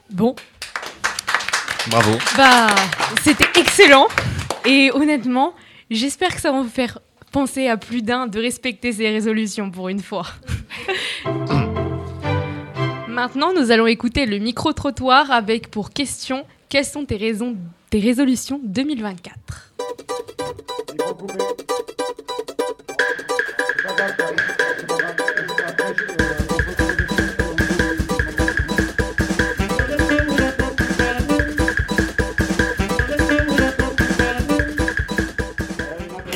Bon, 0.08 0.34
Bravo. 1.88 2.12
bah, 2.36 2.68
c'était 3.22 3.48
excellent. 3.60 4.08
Et 4.64 4.90
honnêtement, 4.92 5.54
j'espère 5.90 6.34
que 6.34 6.40
ça 6.40 6.50
va 6.52 6.60
vous 6.62 6.68
faire 6.68 6.98
penser 7.32 7.68
à 7.68 7.76
plus 7.76 8.02
d'un 8.02 8.26
de 8.26 8.40
respecter 8.40 8.92
ses 8.92 9.08
résolutions 9.10 9.70
pour 9.70 9.88
une 9.88 10.00
fois. 10.02 10.26
Maintenant, 13.08 13.52
nous 13.54 13.70
allons 13.70 13.86
écouter 13.86 14.26
le 14.26 14.38
micro-trottoir 14.38 15.30
avec 15.30 15.70
pour 15.70 15.90
question 15.90 16.44
quelles 16.68 16.84
sont 16.84 17.04
tes 17.04 17.16
raisons, 17.16 17.56
tes 17.90 18.00
résolutions 18.00 18.60
2024 18.64 19.66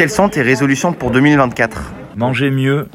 Quelles 0.00 0.08
sont 0.08 0.30
tes 0.30 0.40
résolutions 0.40 0.94
pour 0.94 1.10
2024 1.10 1.92
Manger 2.16 2.50
mieux 2.50 2.88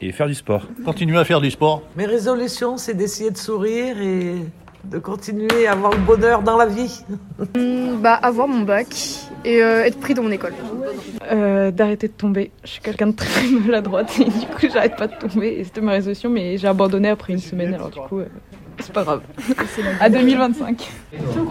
et 0.00 0.10
faire 0.10 0.26
du 0.26 0.34
sport. 0.34 0.66
Continuer 0.84 1.16
à 1.16 1.24
faire 1.24 1.40
du 1.40 1.52
sport. 1.52 1.84
Mes 1.94 2.04
résolutions, 2.04 2.76
c'est 2.78 2.94
d'essayer 2.94 3.30
de 3.30 3.36
sourire 3.36 4.02
et 4.02 4.34
de 4.82 4.98
continuer 4.98 5.68
à 5.68 5.72
avoir 5.74 5.92
le 5.92 6.00
bonheur 6.00 6.42
dans 6.42 6.56
la 6.56 6.66
vie. 6.66 7.04
Bah, 8.02 8.14
avoir 8.14 8.48
mon 8.48 8.62
bac 8.62 8.88
et 9.44 9.62
euh, 9.62 9.84
être 9.84 10.00
pris 10.00 10.14
dans 10.14 10.24
mon 10.24 10.32
école. 10.32 10.52
Euh, 11.30 11.70
d'arrêter 11.70 12.08
de 12.08 12.12
tomber. 12.14 12.50
Je 12.64 12.70
suis 12.70 12.80
quelqu'un 12.80 13.06
de 13.06 13.12
très 13.14 13.46
maladroite 13.64 14.18
et 14.18 14.24
du 14.24 14.46
coup 14.46 14.66
j'arrête 14.72 14.96
pas 14.96 15.06
de 15.06 15.14
tomber 15.14 15.60
et 15.60 15.62
c'était 15.62 15.80
ma 15.80 15.92
résolution 15.92 16.28
mais 16.28 16.58
j'ai 16.58 16.66
abandonné 16.66 17.08
après 17.08 17.34
une 17.34 17.38
semaine 17.38 17.74
alors 17.74 17.90
du 17.90 18.00
coup 18.00 18.18
euh, 18.18 18.26
c'est 18.80 18.92
pas 18.92 19.04
grave. 19.04 19.20
à 20.00 20.10
2025. 20.10 20.90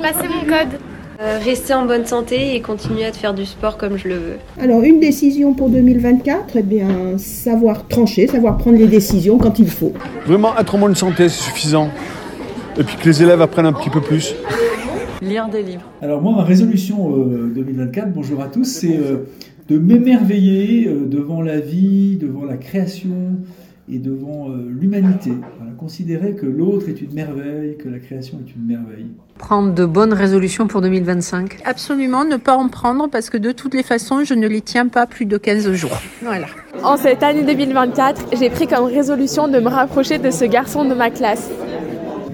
Passer 0.01 0.27
mon 0.27 0.41
code. 0.41 0.79
Euh, 1.19 1.39
rester 1.43 1.73
en 1.73 1.87
bonne 1.87 2.05
santé 2.05 2.55
et 2.55 2.61
continuer 2.61 3.03
à 3.03 3.11
te 3.11 3.17
faire 3.17 3.33
du 3.33 3.45
sport 3.45 3.77
comme 3.77 3.97
je 3.97 4.07
le 4.07 4.15
veux. 4.15 4.37
Alors, 4.59 4.83
une 4.83 4.99
décision 4.99 5.55
pour 5.55 5.69
2024, 5.69 6.55
eh 6.55 6.61
bien, 6.61 7.17
savoir 7.17 7.87
trancher, 7.87 8.27
savoir 8.27 8.57
prendre 8.57 8.77
les 8.77 8.85
décisions 8.85 9.39
quand 9.39 9.57
il 9.57 9.69
faut. 9.69 9.93
Vraiment 10.27 10.55
être 10.59 10.75
en 10.75 10.77
bonne 10.77 10.95
santé, 10.95 11.27
c'est 11.27 11.41
suffisant. 11.41 11.89
Et 12.79 12.83
puis 12.83 12.97
que 12.97 13.05
les 13.05 13.23
élèves 13.23 13.41
apprennent 13.41 13.65
un 13.65 13.73
petit 13.73 13.89
peu 13.89 13.99
plus. 13.99 14.35
Lire 15.23 15.49
des 15.49 15.63
livres. 15.63 15.81
Alors 16.03 16.21
moi, 16.21 16.35
ma 16.35 16.43
résolution 16.43 17.17
euh, 17.17 17.51
2024, 17.55 18.13
bonjour 18.13 18.43
à 18.43 18.47
tous, 18.47 18.65
c'est 18.65 18.97
euh, 18.97 19.25
de 19.67 19.79
m'émerveiller 19.79 20.87
euh, 20.87 21.07
devant 21.07 21.41
la 21.41 21.59
vie, 21.59 22.17
devant 22.17 22.45
la 22.45 22.57
création 22.57 23.37
et 23.89 23.99
devant 23.99 24.49
euh, 24.49 24.67
l'humanité. 24.69 25.31
Voilà, 25.57 25.73
considérer 25.77 26.35
que 26.35 26.45
l'autre 26.45 26.89
est 26.89 27.01
une 27.01 27.13
merveille, 27.13 27.77
que 27.77 27.87
la 27.87 27.99
création 27.99 28.39
est 28.45 28.53
une 28.53 28.65
merveille. 28.65 29.07
Prendre 29.37 29.73
de 29.73 29.85
bonnes 29.85 30.13
résolutions 30.13 30.67
pour 30.67 30.81
2025 30.81 31.59
Absolument, 31.63 32.25
ne 32.25 32.37
pas 32.37 32.55
en 32.55 32.67
prendre 32.67 33.07
parce 33.09 33.29
que 33.29 33.37
de 33.37 33.51
toutes 33.51 33.73
les 33.73 33.83
façons, 33.83 34.23
je 34.23 34.33
ne 34.33 34.47
les 34.47 34.61
tiens 34.61 34.87
pas 34.87 35.05
plus 35.05 35.25
de 35.25 35.37
15 35.37 35.71
jours. 35.73 35.97
Voilà. 36.21 36.47
En 36.83 36.97
cette 36.97 37.23
année 37.23 37.43
2024, 37.43 38.37
j'ai 38.37 38.49
pris 38.49 38.67
comme 38.67 38.85
résolution 38.85 39.47
de 39.47 39.59
me 39.59 39.69
rapprocher 39.69 40.17
de 40.17 40.31
ce 40.31 40.45
garçon 40.45 40.85
de 40.85 40.93
ma 40.93 41.09
classe. 41.09 41.49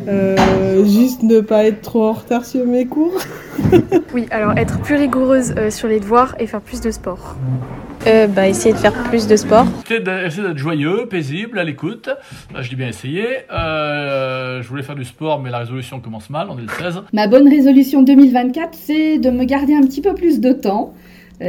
Euh, 0.08 0.86
juste 0.86 1.24
ne 1.24 1.40
pas 1.42 1.66
être 1.66 1.82
trop 1.82 2.06
en 2.06 2.14
retard 2.14 2.46
sur 2.46 2.66
mes 2.66 2.86
cours. 2.86 3.20
Oui, 4.14 4.28
alors 4.30 4.56
être 4.58 4.80
plus 4.82 4.96
rigoureuse 4.96 5.56
euh, 5.58 5.72
sur 5.72 5.88
les 5.88 6.00
devoirs 6.00 6.36
et 6.40 6.46
faire 6.46 6.62
plus 6.62 6.82
de 6.82 6.92
sport. 6.92 7.36
Euh, 8.06 8.28
bah, 8.28 8.48
essayer 8.48 8.74
de 8.74 8.80
faire 8.80 8.94
plus 9.06 9.28
de 9.28 9.36
sport. 9.36 9.66
Essayer 9.86 10.02
d'être 10.02 10.58
joyeux, 10.58 11.08
paisible, 11.10 11.58
à 11.58 11.64
l'écoute. 11.64 12.10
Euh, 12.56 12.62
Je 12.62 12.70
dis 12.70 12.76
bien 12.76 12.90
essayer. 12.90 13.26
Euh, 13.52 14.62
je 14.62 14.68
voulais 14.68 14.84
faire 14.84 14.96
du 14.96 15.06
sport, 15.06 15.40
mais 15.40 15.50
la 15.50 15.60
résolution 15.60 16.00
commence 16.00 16.30
mal, 16.30 16.48
on 16.50 16.58
est 16.58 16.64
le 16.64 16.68
16. 16.68 17.04
Ma 17.14 17.28
bonne 17.28 17.48
résolution 17.48 18.04
2024, 18.04 18.70
c'est 18.74 19.18
de 19.18 19.30
me 19.30 19.46
garder 19.46 19.74
un 19.74 19.82
petit 19.82 20.02
peu 20.02 20.14
plus 20.14 20.40
de 20.40 20.52
temps, 20.52 20.94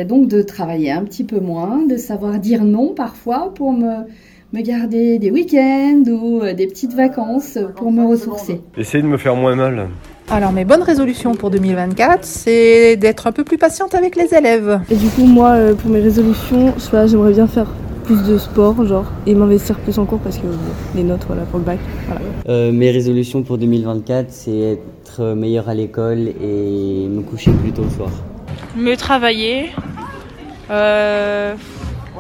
donc 0.06 0.28
de 0.28 0.42
travailler 0.42 0.92
un 0.92 1.04
petit 1.04 1.24
peu 1.24 1.40
moins, 1.40 1.84
de 1.86 1.96
savoir 1.96 2.38
dire 2.38 2.64
non 2.64 2.94
parfois 2.94 3.52
pour 3.54 3.72
me, 3.72 4.06
me 4.54 4.62
garder 4.62 5.18
des 5.18 5.32
week-ends 5.32 6.04
ou 6.06 6.40
euh, 6.40 6.54
des 6.54 6.68
petites 6.68 6.94
vacances 6.94 7.58
pour 7.74 7.90
me 7.90 8.06
ressourcer. 8.06 8.60
Essayer 8.76 9.02
de 9.02 9.08
me 9.08 9.16
faire 9.16 9.34
moins 9.34 9.56
mal. 9.56 9.88
Alors 10.30 10.52
mes 10.52 10.64
bonnes 10.64 10.84
résolutions 10.84 11.34
pour 11.34 11.50
2024, 11.50 12.24
c'est 12.24 12.96
d'être 12.96 13.26
un 13.26 13.32
peu 13.32 13.42
plus 13.42 13.58
patiente 13.58 13.96
avec 13.96 14.14
les 14.14 14.32
élèves. 14.32 14.80
Et 14.90 14.94
du 14.94 15.08
coup 15.08 15.24
moi 15.24 15.54
euh, 15.54 15.74
pour 15.74 15.90
mes 15.90 15.98
résolutions, 15.98 16.72
soit 16.78 17.08
j'aimerais 17.08 17.32
bien 17.32 17.48
faire 17.48 17.66
plus 18.04 18.22
de 18.28 18.38
sport 18.38 18.86
genre 18.86 19.10
et 19.26 19.34
m'investir 19.34 19.76
plus 19.80 19.98
en 19.98 20.04
cours 20.04 20.20
parce 20.20 20.38
que 20.38 20.46
les 20.94 21.02
notes 21.02 21.24
voilà 21.26 21.42
pour 21.42 21.58
le 21.58 21.64
bac. 21.64 21.80
Voilà. 22.06 22.20
Euh, 22.48 22.70
mes 22.70 22.92
résolutions 22.92 23.42
pour 23.42 23.58
2024, 23.58 24.26
c'est 24.30 24.56
être 24.56 25.34
meilleur 25.34 25.68
à 25.68 25.74
l'école 25.74 26.28
et 26.28 27.08
me 27.08 27.22
coucher 27.22 27.50
plus 27.50 27.72
tôt 27.72 27.82
le 27.82 27.90
soir. 27.90 28.10
Mieux 28.76 28.96
travailler, 28.96 29.70
euh, 30.70 31.54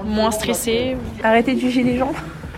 moins 0.04 0.30
stressé. 0.30 0.96
Arrêter 1.22 1.54
de 1.54 1.60
juger 1.60 1.82
les 1.82 1.96
gens 1.96 2.12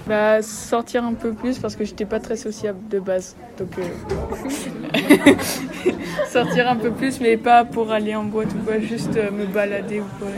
bah, 0.06 0.40
sortir 0.42 1.04
un 1.04 1.14
peu 1.14 1.32
plus 1.32 1.58
parce 1.58 1.74
que 1.74 1.84
j'étais 1.84 2.04
pas 2.04 2.20
très 2.20 2.36
sociable 2.36 2.78
de 2.88 3.00
base. 3.00 3.36
Donc 3.58 3.70
euh, 3.78 5.34
sortir 6.30 6.68
un 6.68 6.76
peu 6.76 6.90
plus 6.90 7.20
mais 7.20 7.36
pas 7.36 7.64
pour 7.64 7.90
aller 7.90 8.14
en 8.14 8.24
boîte 8.24 8.48
ou 8.54 8.64
quoi, 8.64 8.78
juste 8.78 9.16
euh, 9.16 9.30
me 9.30 9.46
balader 9.46 10.00
ou 10.00 10.04
quoi. 10.18 10.28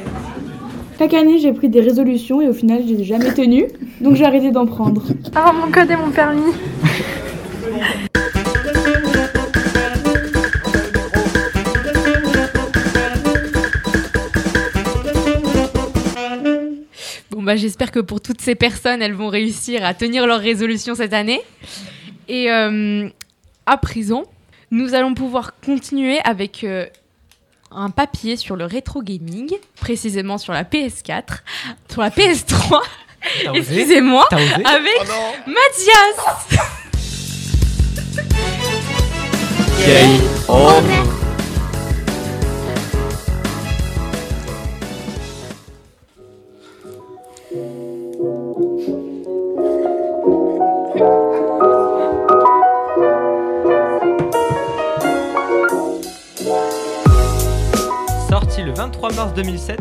Chaque 0.99 1.15
année, 1.15 1.39
j'ai 1.39 1.53
pris 1.53 1.69
des 1.69 1.81
résolutions 1.81 2.41
et 2.41 2.49
au 2.49 2.53
final, 2.53 2.83
je 2.83 2.95
les 2.95 3.03
ai 3.03 3.05
jamais 3.05 3.33
tenues, 3.33 3.67
donc 4.01 4.17
j'ai 4.17 4.25
arrêté 4.25 4.51
d'en 4.51 4.67
prendre. 4.67 5.05
Avoir 5.33 5.55
mon 5.55 5.71
code 5.71 5.91
et 5.91 5.97
mon 5.97 6.11
permis. 6.11 6.53
Bah, 17.49 17.57
j'espère 17.57 17.91
que 17.93 18.01
pour 18.01 18.21
toutes 18.21 18.43
ces 18.43 18.55
personnes, 18.55 19.01
elles 19.01 19.15
vont 19.15 19.29
réussir 19.29 19.83
à 19.83 19.95
tenir 19.95 20.27
leurs 20.27 20.39
résolutions 20.39 20.95
cette 20.95 21.15
année. 21.15 21.41
Et 22.29 22.53
euh, 22.53 23.09
à 23.65 23.79
présent, 23.79 24.25
nous 24.71 24.95
allons 24.95 25.15
pouvoir 25.15 25.55
continuer 25.65 26.19
avec 26.25 26.63
euh, 26.63 26.85
un 27.71 27.89
papier 27.89 28.37
sur 28.37 28.55
le 28.55 28.67
rétro 28.67 29.01
gaming, 29.01 29.51
précisément 29.81 30.37
sur 30.37 30.53
la 30.53 30.63
PS4, 30.63 31.39
sur 31.91 32.03
la 32.03 32.11
PS3. 32.11 32.83
T'as 33.45 33.51
osé 33.51 33.59
Excusez-moi, 33.81 34.29
avec 34.31 35.07
Oh 35.09 35.35
Mathias. 35.47 36.69
Game 39.87 40.21
over. 40.49 41.18
2007, 59.43 59.81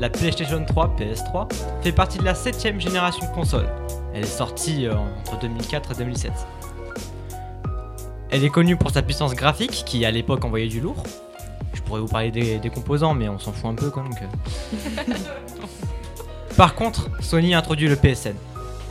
la 0.00 0.10
PlayStation 0.10 0.64
3 0.64 0.96
PS3 0.98 1.46
fait 1.80 1.92
partie 1.92 2.18
de 2.18 2.24
la 2.24 2.32
7ème 2.34 2.80
génération 2.80 3.24
de 3.24 3.32
consoles. 3.32 3.68
Elle 4.12 4.24
est 4.24 4.26
sortie 4.26 4.84
euh, 4.88 4.94
entre 5.20 5.38
2004 5.38 5.92
et 5.92 5.94
2007. 5.98 6.32
Elle 8.30 8.42
est 8.44 8.50
connue 8.50 8.76
pour 8.76 8.90
sa 8.90 9.02
puissance 9.02 9.34
graphique 9.36 9.84
qui 9.86 10.04
à 10.04 10.10
l'époque 10.10 10.44
envoyait 10.44 10.66
du 10.66 10.80
lourd. 10.80 11.04
Je 11.72 11.82
pourrais 11.82 12.00
vous 12.00 12.08
parler 12.08 12.32
des, 12.32 12.58
des 12.58 12.68
composants 12.68 13.14
mais 13.14 13.28
on 13.28 13.38
s'en 13.38 13.52
fout 13.52 13.66
un 13.70 13.74
peu 13.76 13.90
quand 13.90 14.02
même. 14.02 14.14
que- 14.16 15.04
Par 16.56 16.74
contre, 16.74 17.08
Sony 17.20 17.54
a 17.54 17.58
introduit 17.58 17.86
le 17.88 17.94
PSN. 17.94 18.34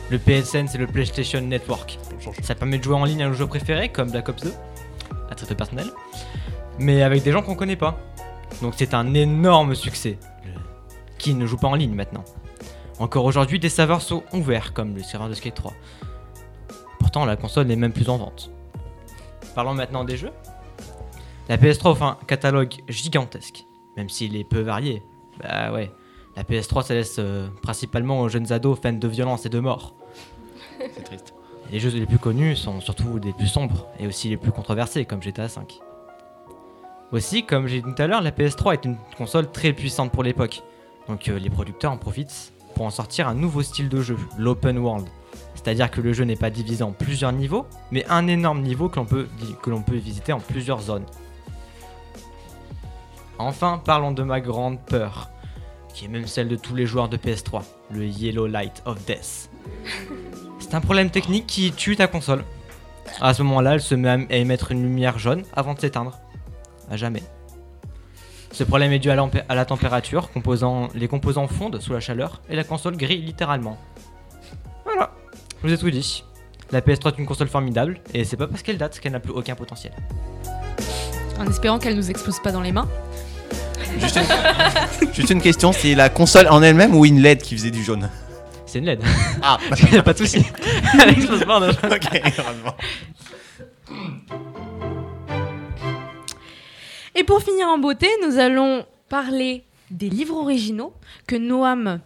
Le 0.08 0.18
PSN 0.18 0.66
c'est 0.66 0.78
le 0.78 0.86
PlayStation 0.86 1.42
Network. 1.42 1.98
Ça 2.40 2.54
permet 2.54 2.78
de 2.78 2.84
jouer 2.84 2.94
en 2.94 3.04
ligne 3.04 3.22
à 3.22 3.28
nos 3.28 3.34
jeux 3.34 3.46
préférés 3.46 3.90
comme 3.90 4.10
Black 4.10 4.30
Ops 4.30 4.44
2, 4.44 4.52
à 5.30 5.34
titre 5.34 5.52
personnel, 5.52 5.88
mais 6.78 7.02
avec 7.02 7.22
des 7.22 7.32
gens 7.32 7.42
qu'on 7.42 7.54
connaît 7.54 7.76
pas. 7.76 7.98
Donc 8.62 8.74
c'est 8.76 8.94
un 8.94 9.14
énorme 9.14 9.74
succès. 9.74 10.18
Qui 11.18 11.34
ne 11.34 11.46
joue 11.46 11.56
pas 11.56 11.68
en 11.68 11.74
ligne 11.74 11.94
maintenant 11.94 12.24
Encore 12.98 13.24
aujourd'hui, 13.24 13.58
des 13.58 13.68
serveurs 13.68 14.02
sont 14.02 14.22
ouverts 14.32 14.72
comme 14.72 14.94
le 14.94 15.02
serveur 15.02 15.28
de 15.28 15.34
Skate 15.34 15.54
3. 15.54 15.72
Pourtant, 16.98 17.24
la 17.24 17.36
console 17.36 17.66
n'est 17.66 17.76
même 17.76 17.92
plus 17.92 18.08
en 18.08 18.18
vente. 18.18 18.50
Parlons 19.54 19.74
maintenant 19.74 20.04
des 20.04 20.16
jeux. 20.16 20.32
La 21.48 21.56
PS3 21.56 21.88
offre 21.88 22.02
un 22.02 22.18
catalogue 22.26 22.74
gigantesque. 22.88 23.64
même 23.96 24.08
s'il 24.08 24.36
est 24.36 24.44
peu 24.44 24.60
varié. 24.60 25.02
Bah 25.42 25.72
ouais, 25.72 25.90
la 26.36 26.42
PS3 26.42 26.82
ça 26.82 26.94
laisse 26.94 27.16
euh, 27.18 27.48
principalement 27.62 28.20
aux 28.20 28.28
jeunes 28.28 28.52
ados 28.52 28.78
fans 28.80 28.92
de 28.92 29.08
violence 29.08 29.46
et 29.46 29.48
de 29.48 29.58
mort. 29.58 29.94
C'est 30.78 31.04
triste. 31.04 31.34
Les 31.70 31.80
jeux 31.80 31.90
les 31.90 32.06
plus 32.06 32.18
connus 32.18 32.56
sont 32.56 32.80
surtout 32.80 33.18
les 33.18 33.32
plus 33.32 33.48
sombres 33.48 33.88
et 33.98 34.06
aussi 34.06 34.28
les 34.28 34.36
plus 34.36 34.52
controversés 34.52 35.04
comme 35.04 35.22
GTA 35.22 35.46
V. 35.46 35.62
Aussi, 37.12 37.44
comme 37.44 37.68
j'ai 37.68 37.80
dit 37.82 37.94
tout 37.94 38.02
à 38.02 38.06
l'heure, 38.06 38.20
la 38.20 38.32
PS3 38.32 38.74
est 38.74 38.84
une 38.84 38.96
console 39.16 39.50
très 39.50 39.72
puissante 39.72 40.10
pour 40.10 40.22
l'époque. 40.22 40.62
Donc 41.08 41.28
euh, 41.28 41.38
les 41.38 41.50
producteurs 41.50 41.92
en 41.92 41.98
profitent 41.98 42.52
pour 42.74 42.84
en 42.84 42.90
sortir 42.90 43.28
un 43.28 43.34
nouveau 43.34 43.62
style 43.62 43.88
de 43.88 44.00
jeu, 44.00 44.16
l'open 44.38 44.78
world. 44.78 45.06
C'est-à-dire 45.54 45.90
que 45.90 46.00
le 46.00 46.12
jeu 46.12 46.24
n'est 46.24 46.36
pas 46.36 46.50
divisé 46.50 46.82
en 46.82 46.92
plusieurs 46.92 47.32
niveaux, 47.32 47.66
mais 47.90 48.04
un 48.08 48.26
énorme 48.26 48.60
niveau 48.60 48.88
que 48.88 48.96
l'on 48.96 49.04
peut, 49.04 49.28
que 49.62 49.70
l'on 49.70 49.82
peut 49.82 49.96
visiter 49.96 50.32
en 50.32 50.40
plusieurs 50.40 50.80
zones. 50.80 51.06
Enfin, 53.38 53.80
parlons 53.84 54.12
de 54.12 54.22
ma 54.22 54.40
grande 54.40 54.80
peur, 54.80 55.30
qui 55.94 56.06
est 56.06 56.08
même 56.08 56.26
celle 56.26 56.48
de 56.48 56.56
tous 56.56 56.74
les 56.74 56.86
joueurs 56.86 57.08
de 57.08 57.16
PS3, 57.16 57.62
le 57.90 58.06
Yellow 58.06 58.46
Light 58.46 58.82
of 58.84 59.04
Death. 59.06 59.50
C'est 60.58 60.74
un 60.74 60.80
problème 60.80 61.10
technique 61.10 61.46
qui 61.46 61.72
tue 61.72 61.96
ta 61.96 62.08
console. 62.08 62.44
À 63.20 63.32
ce 63.32 63.42
moment-là, 63.44 63.74
elle 63.74 63.80
se 63.80 63.94
met 63.94 64.08
à 64.08 64.36
émettre 64.36 64.72
une 64.72 64.82
lumière 64.82 65.18
jaune 65.18 65.44
avant 65.54 65.74
de 65.74 65.80
s'éteindre. 65.80 66.18
À 66.90 66.96
jamais. 66.96 67.22
Ce 68.52 68.64
problème 68.64 68.92
est 68.92 68.98
dû 68.98 69.10
à, 69.10 69.16
la 69.54 69.64
température, 69.64 70.30
composant, 70.30 70.88
les 70.94 71.08
composants 71.08 71.46
fondent 71.46 71.80
sous 71.80 71.92
la 71.92 72.00
chaleur 72.00 72.40
et 72.48 72.56
la 72.56 72.64
console 72.64 72.96
grille 72.96 73.20
littéralement. 73.20 73.76
Voilà, 74.84 75.12
je 75.62 75.68
vous 75.68 75.74
ai 75.74 75.78
tout 75.78 75.90
dit. 75.90 76.24
La 76.72 76.80
PS3 76.80 77.14
est 77.14 77.18
une 77.18 77.26
console 77.26 77.48
formidable 77.48 78.00
et 78.14 78.24
c'est 78.24 78.36
pas 78.36 78.46
parce 78.46 78.62
qu'elle 78.62 78.78
date 78.78 78.98
qu'elle 78.98 79.12
n'a 79.12 79.20
plus 79.20 79.32
aucun 79.32 79.54
potentiel. 79.54 79.92
En 81.38 81.46
espérant 81.46 81.78
qu'elle 81.78 81.96
nous 81.96 82.10
explose 82.10 82.40
pas 82.40 82.50
dans 82.50 82.62
les 82.62 82.72
mains. 82.72 82.88
Juste 84.00 84.16
une, 84.16 85.12
juste 85.12 85.30
une 85.30 85.42
question, 85.42 85.72
c'est 85.72 85.94
la 85.94 86.08
console 86.08 86.48
en 86.48 86.62
elle-même 86.62 86.94
ou 86.94 87.04
une 87.04 87.20
LED 87.20 87.42
qui 87.42 87.56
faisait 87.56 87.70
du 87.70 87.84
jaune? 87.84 88.08
C'est 88.64 88.78
une 88.78 88.86
LED. 88.86 89.00
Ah, 89.42 89.58
Y 89.92 89.96
a 89.98 90.02
pas 90.02 90.12
de 90.12 90.18
souci. 90.18 90.44
Elle 91.02 91.10
explose 91.10 91.44
pas, 91.44 91.58
on 91.58 91.62
a- 91.62 91.94
Ok, 91.94 92.22
heureusement. 92.38 92.74
Et 97.18 97.24
pour 97.24 97.42
finir 97.42 97.66
en 97.68 97.78
beauté, 97.78 98.08
nous 98.22 98.38
allons 98.38 98.84
parler 99.08 99.64
des 99.90 100.10
livres 100.10 100.36
originaux 100.36 100.92
que 101.26 101.34
Noam 101.34 102.00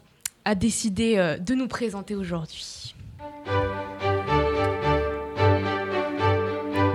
a 0.44 0.54
décidé 0.54 1.18
euh, 1.18 1.36
de 1.36 1.54
nous 1.54 1.66
présenter 1.66 2.14
aujourd'hui. 2.14 2.94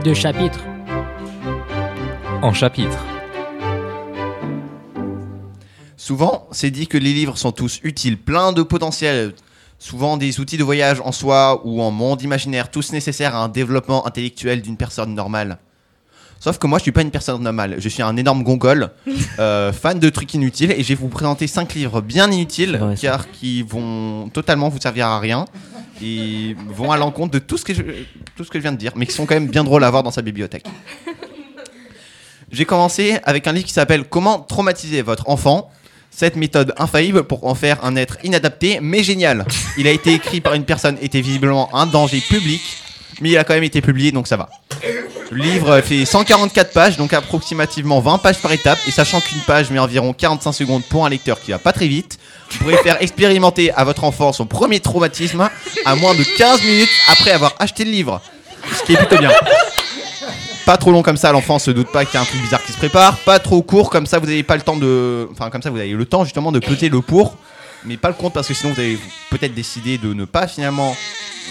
De 0.04 0.14
chapitre 0.14 0.60
en 2.42 2.54
chapitre. 2.54 3.04
Souvent, 5.98 6.48
c'est 6.52 6.70
dit 6.70 6.88
que 6.88 6.98
les 6.98 7.12
livres 7.12 7.38
sont 7.38 7.52
tous 7.52 7.80
utiles, 7.84 8.18
pleins 8.18 8.54
de 8.54 8.62
potentiel. 8.62 9.34
Souvent 9.80 10.16
des 10.16 10.40
outils 10.40 10.58
de 10.58 10.64
voyage 10.64 11.02
en 11.02 11.12
soi 11.12 11.62
ou 11.66 11.82
en 11.82 11.92
monde 11.92 12.22
imaginaire, 12.22 12.72
tous 12.72 12.94
nécessaires 12.94 13.36
à 13.36 13.44
un 13.44 13.50
développement 13.50 14.06
intellectuel 14.06 14.62
d'une 14.62 14.78
personne 14.78 15.16
normale. 15.16 15.58
Sauf 16.46 16.60
que 16.60 16.68
moi, 16.68 16.78
je 16.78 16.84
suis 16.84 16.92
pas 16.92 17.02
une 17.02 17.10
personne 17.10 17.42
normale. 17.42 17.78
Je 17.80 17.90
suis 17.90 18.04
un 18.04 18.16
énorme 18.18 18.44
gongol, 18.44 18.92
euh, 19.40 19.74
fan 19.74 19.98
de 19.98 20.10
trucs 20.10 20.32
inutiles, 20.36 20.72
et 20.74 20.84
je 20.84 20.90
vais 20.90 20.94
vous 20.94 21.08
présenter 21.08 21.48
5 21.48 21.74
livres 21.74 22.02
bien 22.02 22.30
inutiles, 22.30 22.80
car 23.02 23.32
qui 23.32 23.64
vont 23.64 24.30
totalement 24.30 24.70
vous 24.70 24.80
servir 24.80 25.08
à 25.08 25.20
rien 25.20 25.46
et 26.04 26.56
vont 26.70 26.92
à 26.92 26.98
l'encontre 26.98 27.32
de 27.32 27.40
tout 27.40 27.58
ce, 27.58 27.66
que 27.66 27.74
je, 27.74 27.82
tout 28.36 28.44
ce 28.44 28.52
que 28.52 28.60
je 28.60 28.62
viens 28.62 28.74
de 28.74 28.78
dire, 28.78 28.92
mais 28.96 29.08
qui 29.08 29.14
sont 29.14 29.26
quand 29.26 29.34
même 29.34 29.48
bien 29.48 29.64
drôles 29.64 29.84
à 29.84 29.88
avoir 29.88 30.04
dans 30.04 30.12
sa 30.12 30.22
bibliothèque. 30.22 30.68
J'ai 32.52 32.66
commencé 32.66 33.18
avec 33.24 33.48
un 33.48 33.52
livre 33.52 33.66
qui 33.66 33.74
s'appelle 33.74 34.04
Comment 34.04 34.38
traumatiser 34.38 35.02
votre 35.02 35.28
enfant. 35.30 35.72
Cette 36.12 36.36
méthode 36.36 36.76
infaillible 36.78 37.24
pour 37.24 37.48
en 37.48 37.56
faire 37.56 37.84
un 37.84 37.96
être 37.96 38.20
inadapté 38.24 38.78
mais 38.84 39.02
génial. 39.02 39.48
Il 39.80 39.88
a 39.88 39.92
été 39.92 40.14
écrit 40.14 40.42
par 40.42 40.54
une 40.54 40.66
personne 40.66 40.98
était 41.02 41.22
visiblement 41.22 41.76
un 41.76 41.88
danger 41.88 42.22
public, 42.22 42.62
mais 43.20 43.32
il 43.32 43.38
a 43.40 43.44
quand 43.44 43.56
même 43.56 43.64
été 43.64 43.82
publié 43.82 44.12
donc 44.12 44.28
ça 44.28 44.38
va. 44.38 44.48
Le 45.32 45.42
livre 45.42 45.82
fait 45.82 46.06
144 46.06 46.72
pages, 46.72 46.98
donc 46.98 47.12
approximativement 47.14 48.00
20 48.00 48.20
pages 48.20 48.40
par 48.42 48.52
étape, 48.52 48.78
et 48.88 48.92
sachant 48.92 49.20
qu'une 49.22 49.40
page 49.40 49.72
met 49.72 49.80
environ 49.80 50.14
45 50.14 50.52
secondes 50.52 50.84
pour 50.84 51.06
un 51.06 51.10
lecteur 51.10 51.40
qui 51.40 51.52
va 51.52 51.58
pas 51.58 51.74
très 51.74 51.88
vite, 51.88 52.20
vous 52.52 52.60
pourrez 52.60 52.78
faire 52.78 53.02
expérimenter 53.02 53.72
à 53.72 53.84
votre 53.84 54.04
enfant 54.04 54.32
son 54.34 54.46
premier 54.46 54.80
traumatisme 54.80 55.50
à 55.86 55.96
moins 55.96 56.14
de 56.14 56.24
15 56.38 56.64
minutes 56.64 56.92
après 57.12 57.32
avoir 57.32 57.56
acheté 57.60 57.86
le 57.86 57.92
livre. 57.92 58.22
Ce 58.78 58.84
qui 58.84 58.94
est 58.94 58.98
plutôt 58.98 59.18
bien. 59.18 59.32
Pas 60.66 60.78
trop 60.78 60.92
long 60.92 61.04
comme 61.04 61.18
ça, 61.18 61.32
l'enfant 61.32 61.60
se 61.60 61.72
doute 61.72 61.92
pas 61.92 62.06
qu'il 62.06 62.16
y 62.16 62.18
a 62.18 62.22
un 62.22 62.26
truc 62.26 62.42
bizarre 62.42 62.64
qui 62.64 62.72
se 62.72 62.78
prépare. 62.78 63.18
Pas 63.18 63.40
trop 63.40 63.62
court, 63.62 63.90
comme 63.90 64.06
ça 64.06 64.20
vous 64.20 64.26
n'avez 64.26 64.44
pas 64.44 64.56
le 64.56 64.62
temps 64.62 64.78
de. 64.78 65.28
Enfin, 65.32 65.50
comme 65.50 65.62
ça 65.62 65.70
vous 65.70 65.78
avez 65.78 65.92
le 65.92 66.06
temps 66.06 66.24
justement 66.24 66.52
de 66.52 66.60
peser 66.60 66.90
le 66.90 67.02
pour, 67.02 67.36
mais 67.86 67.98
pas 67.98 68.10
le 68.10 68.14
contre 68.14 68.34
parce 68.34 68.48
que 68.48 68.54
sinon 68.54 68.74
vous 68.74 68.80
avez 68.80 68.98
peut-être 69.30 69.54
décidé 69.54 69.98
de 69.98 70.14
ne 70.14 70.26
pas 70.26 70.48
finalement 70.48 70.96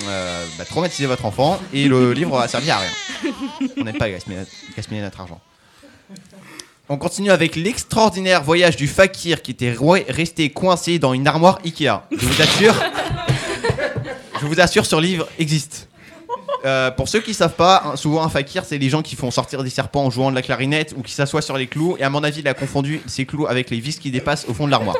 euh, 0.06 0.46
bah, 0.58 0.64
traumatiser 0.64 1.06
votre 1.06 1.24
enfant 1.24 1.60
et 1.72 1.86
le 1.88 2.12
livre 2.14 2.36
va 2.36 2.48
servir 2.48 2.76
à 2.76 2.80
rien. 2.80 3.32
On 3.78 3.84
n'aime 3.84 3.96
pas 3.96 4.10
gaspiller, 4.10 4.38
gaspiller 4.76 5.00
notre 5.00 5.20
argent. 5.20 5.40
On 6.88 6.98
continue 6.98 7.30
avec 7.30 7.56
l'extraordinaire 7.56 8.42
voyage 8.42 8.76
du 8.76 8.86
fakir 8.86 9.40
qui 9.40 9.52
était 9.52 9.74
resté 10.08 10.50
coincé 10.50 10.98
dans 10.98 11.14
une 11.14 11.26
armoire 11.26 11.58
Ikea. 11.64 12.02
Je 12.10 12.26
vous 12.26 12.42
assure, 12.42 12.74
je 14.40 14.46
vous 14.46 14.60
assure, 14.60 14.84
ce 14.84 14.96
livre 14.96 15.26
existe. 15.38 15.88
Euh, 16.64 16.90
pour 16.90 17.08
ceux 17.08 17.20
qui 17.20 17.34
savent 17.34 17.54
pas, 17.54 17.82
hein, 17.84 17.96
souvent 17.96 18.22
un 18.22 18.30
fakir, 18.30 18.64
c'est 18.64 18.78
les 18.78 18.88
gens 18.88 19.02
qui 19.02 19.16
font 19.16 19.30
sortir 19.30 19.62
des 19.62 19.70
serpents 19.70 20.04
en 20.04 20.10
jouant 20.10 20.30
de 20.30 20.34
la 20.34 20.40
clarinette 20.40 20.94
ou 20.96 21.02
qui 21.02 21.12
s'assoient 21.12 21.42
sur 21.42 21.58
les 21.58 21.66
clous. 21.66 21.96
Et 21.98 22.04
à 22.04 22.10
mon 22.10 22.24
avis, 22.24 22.40
il 22.40 22.48
a 22.48 22.54
confondu 22.54 23.02
ces 23.06 23.26
clous 23.26 23.46
avec 23.46 23.68
les 23.70 23.80
vis 23.80 23.98
qui 23.98 24.10
dépassent 24.10 24.46
au 24.48 24.54
fond 24.54 24.64
de 24.66 24.70
l'armoire. 24.70 24.96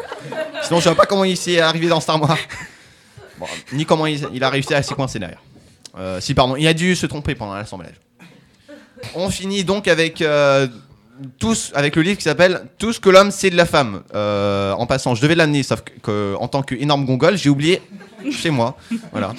Sinon, 0.63 0.81
je 0.81 0.85
vois 0.85 0.95
pas 0.95 1.07
comment 1.07 1.25
il 1.25 1.37
s'est 1.37 1.61
arrivé 1.61 1.89
dans 1.89 2.01
cette 2.01 2.11
armoire. 2.11 2.37
Ni 3.73 3.87
comment 3.87 4.07
il, 4.07 4.45
a 4.45 4.51
réussi 4.51 4.75
à 4.75 4.83
s'y 4.83 4.95
coincer 4.95 5.19
derrière. 5.19 5.43
Euh, 5.99 6.21
si, 6.21 6.35
pardon, 6.35 6.57
il 6.57 6.67
a 6.67 6.75
dû 6.75 6.95
se 6.97 7.07
tromper 7.07 7.35
pendant 7.35 7.55
l'assemblage. 7.55 7.95
On 9.15 9.31
finit 9.31 9.65
donc 9.65 9.89
avec, 9.89 10.21
euh, 10.21 10.67
avec 11.75 11.97
le 11.97 12.03
livre 12.03 12.19
qui 12.19 12.25
s'appelle 12.25 12.67
Tout 12.79 12.93
ce 12.93 13.01
que 13.01 13.09
l'homme 13.09 13.31
sait 13.31 13.51
de 13.51 13.57
la 13.57 13.67
femme. 13.67 14.03
En 14.13 14.87
passant, 14.87 15.15
je 15.15 15.23
devais 15.23 15.35
l'amener, 15.35 15.63
sauf 15.63 15.81
que, 15.81 15.93
que, 16.03 16.37
en 16.39 16.49
tant 16.49 16.63
qu'énorme 16.63 17.07
gongole, 17.07 17.39
j'ai 17.39 17.49
oublié 17.49 17.81
chez 18.31 18.51
moi. 18.51 18.77
Voilà. 19.13 19.33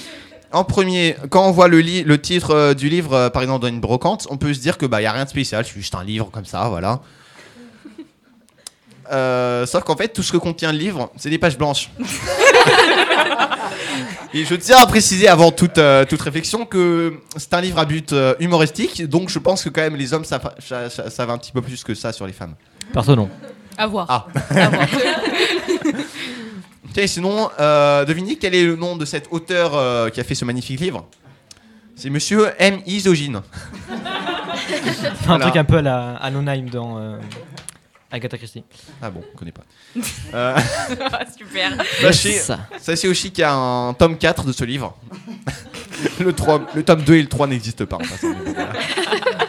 En 0.56 0.64
premier, 0.64 1.18
quand 1.30 1.46
on 1.46 1.52
voit 1.52 1.68
le, 1.68 2.18
titre 2.18 2.52
euh, 2.52 2.74
du 2.74 2.88
livre, 2.88 3.12
euh, 3.14 3.30
par 3.30 3.42
exemple 3.42 3.64
dans 3.64 3.68
une 3.68 3.82
brocante, 3.82 4.26
on 4.30 4.38
peut 4.38 4.54
se 4.54 4.62
dire 4.62 4.78
que 4.78 4.86
bah 4.86 5.02
y 5.02 5.06
a 5.06 5.12
rien 5.12 5.26
de 5.26 5.30
spécial, 5.30 5.66
c'est 5.66 5.74
juste 5.74 5.94
un 5.96 6.04
livre 6.04 6.30
comme 6.32 6.46
ça, 6.46 6.70
voilà. 6.70 7.02
Euh, 9.12 9.68
sauf 9.68 9.84
qu'en 9.84 9.96
fait, 9.96 10.08
tout 10.08 10.24
ce 10.24 10.32
que 10.32 10.38
contient 10.38 10.72
le 10.72 10.80
livre, 10.80 11.12
c'est 11.16 11.30
des 11.30 11.38
pages 11.38 11.60
blanches. 11.60 11.92
Et 14.34 14.44
je 14.46 14.56
tiens 14.56 14.78
à 14.82 14.88
préciser 14.88 15.28
avant 15.28 15.52
toute, 15.52 15.78
euh, 15.78 16.06
toute 16.06 16.20
réflexion 16.24 16.66
que 16.66 17.14
c'est 17.38 17.54
un 17.54 17.62
livre 17.62 17.78
à 17.78 17.86
but 17.86 18.14
euh, 18.14 18.34
humoristique, 18.40 19.08
donc 19.08 19.30
je 19.30 19.38
pense 19.38 19.64
que 19.64 19.70
quand 19.70 19.82
même 19.82 19.96
les 19.96 20.12
hommes 20.16 20.26
savent, 20.26 20.52
sa- 20.58 20.90
sa- 20.90 21.12
savent 21.12 21.30
un 21.30 21.38
petit 21.38 21.52
peu 21.52 21.62
plus 21.62 21.84
que 21.84 21.94
ça 21.94 22.12
sur 22.14 22.26
les 22.26 22.34
femmes. 22.34 22.56
Perso 22.94 23.16
non. 23.16 23.30
À 23.78 23.86
voir. 23.86 24.08
Ah. 24.10 24.26
À 24.50 24.70
voir. 24.70 24.88
Tiens, 26.96 27.08
sinon, 27.08 27.50
euh, 27.60 28.06
devinez 28.06 28.38
quel 28.38 28.56
est 28.56 28.64
le 28.64 28.78
nom 28.78 28.96
de 28.96 29.04
cet 29.04 29.28
auteur 29.30 29.76
euh, 29.76 30.08
qui 30.08 30.22
a 30.22 30.24
fait 30.24 30.34
ce 30.34 30.46
magnifique 30.46 30.80
livre? 30.80 31.06
C'est 31.94 32.10
Monsieur 32.10 32.54
M. 32.58 32.80
Isogine. 32.86 33.42
C'est 35.22 35.30
un 35.30 35.40
truc 35.40 35.58
un 35.58 35.66
peu 35.66 35.80
à 35.80 35.82
la 35.82 36.16
à 36.16 36.32
dans 36.32 36.98
euh, 36.98 37.18
Agatha 38.10 38.38
Christie. 38.38 38.64
Ah 39.02 39.10
bon, 39.10 39.22
je 39.34 39.38
connais 39.38 39.52
pas. 39.52 39.64
Euh, 40.34 40.58
Super. 41.38 41.74
Sachez, 42.00 42.40
sachez 42.80 43.10
aussi 43.10 43.30
qu'il 43.32 43.42
y 43.42 43.44
a 43.44 43.54
un 43.54 43.94
tome 43.94 44.18
4 44.18 44.46
de 44.46 44.54
ce 44.54 44.64
livre. 44.64 44.96
le, 46.22 46.32
3, 46.32 46.62
le 46.76 46.84
tome 46.84 47.02
2 47.02 47.16
et 47.16 47.22
le 47.24 47.28
3 47.28 47.48
n'existent 47.48 47.86
pas. 47.86 47.98
en 47.98 48.00
passant, 48.00 48.30
mais 48.30 48.36
bon, 48.36 48.54
voilà. 48.54 48.74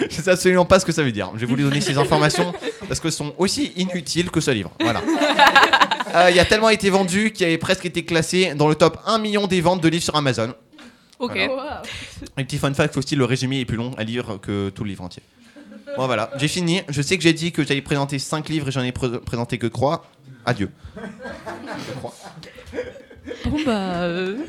Je 0.10 0.16
sais 0.16 0.32
absolument 0.32 0.64
pas 0.66 0.80
ce 0.80 0.86
que 0.86 0.94
ça 0.94 1.04
veut 1.04 1.12
dire. 1.12 1.30
Je 1.36 1.42
vais 1.42 1.46
vous 1.46 1.58
donner 1.58 1.82
ces 1.82 1.98
informations 1.98 2.54
parce 2.88 3.00
qu'elles 3.00 3.12
sont 3.12 3.34
aussi 3.38 3.74
inutiles 3.76 4.32
que 4.32 4.40
ce 4.40 4.50
livre. 4.50 4.72
Voilà. 4.80 5.02
Euh, 6.16 6.32
Il 6.32 6.40
a 6.40 6.46
tellement 6.46 6.70
été 6.70 6.90
vendu 6.90 7.32
qu'il 7.32 7.46
avait 7.46 7.58
presque 7.58 7.86
été 7.86 8.04
classé 8.04 8.54
dans 8.56 8.68
le 8.68 8.76
top 8.76 8.98
1 9.06 9.20
million 9.20 9.48
des 9.48 9.62
ventes 9.62 9.82
de 9.82 9.90
livres 9.90 10.04
sur 10.04 10.16
Amazon. 10.16 10.54
Ok. 11.20 11.34
Voilà. 11.34 11.82
Un 12.38 12.44
petit 12.44 12.58
fun 12.58 12.74
fact 12.74 12.98
aussi, 12.98 13.16
le 13.16 13.26
résumé 13.26 13.60
est 13.60 13.66
plus 13.66 13.78
long 13.78 13.92
à 13.98 14.04
lire 14.04 14.40
que 14.42 14.70
tout 14.70 14.84
le 14.84 14.90
livre 14.90 15.04
entier. 15.04 15.22
Bon 15.98 16.06
voilà, 16.06 16.30
j'ai 16.38 16.48
fini. 16.48 16.82
Je 16.90 17.02
sais 17.02 17.18
que 17.18 17.24
j'ai 17.24 17.34
dit 17.34 17.52
que 17.52 17.64
j'allais 17.66 17.82
présenter 17.82 18.18
5 18.20 18.48
livres 18.50 18.68
et 18.70 18.72
j'en 18.72 18.82
ai 18.84 18.92
pré- 18.92 19.20
présenté 19.20 19.58
que 19.58 19.68
3. 19.68 20.06
Adieu. 20.46 20.70
Je 20.96 21.94
crois. 21.98 22.14
Bon 23.46 23.60
bah. 23.66 24.02
euh, 24.04 24.38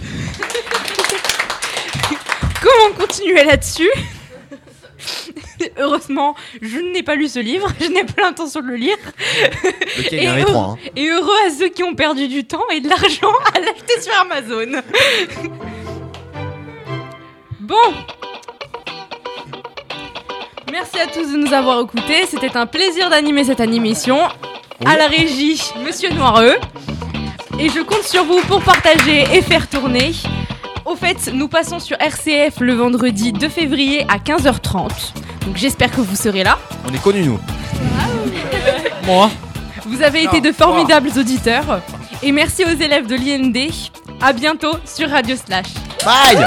Comment 2.62 2.94
continuer 3.06 3.44
là-dessus 3.44 3.90
Heureusement, 5.78 6.34
je 6.60 6.78
n'ai 6.78 7.02
pas 7.02 7.14
lu 7.16 7.28
ce 7.28 7.38
livre, 7.40 7.68
je 7.80 7.86
n'ai 7.86 8.04
pas 8.04 8.22
l'intention 8.22 8.60
de 8.60 8.66
le 8.68 8.76
lire. 8.76 8.96
Et 10.12 10.26
heureux- 10.28 10.44
trois, 10.44 10.62
hein. 10.62 10.78
Et 10.96 11.08
heureux 11.08 11.36
à 11.46 11.50
ceux 11.50 11.68
qui 11.68 11.82
ont 11.82 11.94
perdu 11.94 12.28
du 12.28 12.44
temps 12.44 12.62
et 12.72 12.80
de 12.80 12.88
l'argent 12.88 13.32
à 13.54 13.58
l'acheter 13.60 14.00
sur 14.00 14.12
Amazon. 14.20 14.80
bon. 17.60 17.76
Merci 20.72 20.98
à 21.00 21.06
tous 21.06 21.30
de 21.30 21.36
nous 21.36 21.52
avoir 21.52 21.82
écoutés. 21.82 22.24
C'était 22.26 22.56
un 22.56 22.64
plaisir 22.64 23.10
d'animer 23.10 23.44
cette 23.44 23.60
animation. 23.60 24.20
À 24.86 24.96
la 24.96 25.06
régie, 25.06 25.60
Monsieur 25.84 26.08
Noireux. 26.14 26.56
Et 27.58 27.68
je 27.68 27.80
compte 27.80 28.04
sur 28.04 28.24
vous 28.24 28.40
pour 28.48 28.62
partager 28.62 29.20
et 29.34 29.42
faire 29.42 29.68
tourner. 29.68 30.12
Au 30.86 30.96
fait, 30.96 31.30
nous 31.34 31.46
passons 31.46 31.78
sur 31.78 32.00
RCF 32.00 32.60
le 32.60 32.72
vendredi 32.72 33.34
2 33.34 33.50
février 33.50 34.06
à 34.08 34.16
15h30. 34.16 35.12
Donc 35.44 35.56
j'espère 35.58 35.90
que 35.90 36.00
vous 36.00 36.16
serez 36.16 36.42
là. 36.42 36.58
On 36.88 36.94
est 36.94 37.02
connus, 37.02 37.26
nous. 37.26 37.38
Moi. 39.04 39.30
Vous 39.84 40.00
avez 40.00 40.24
été 40.24 40.40
de 40.40 40.52
formidables 40.52 41.10
auditeurs. 41.18 41.82
Et 42.22 42.32
merci 42.32 42.64
aux 42.64 42.80
élèves 42.80 43.06
de 43.06 43.14
l'IND. 43.14 43.70
À 44.22 44.32
bientôt 44.32 44.76
sur 44.86 45.10
Radio 45.10 45.36
Slash. 45.36 45.66
Bye 46.02 46.42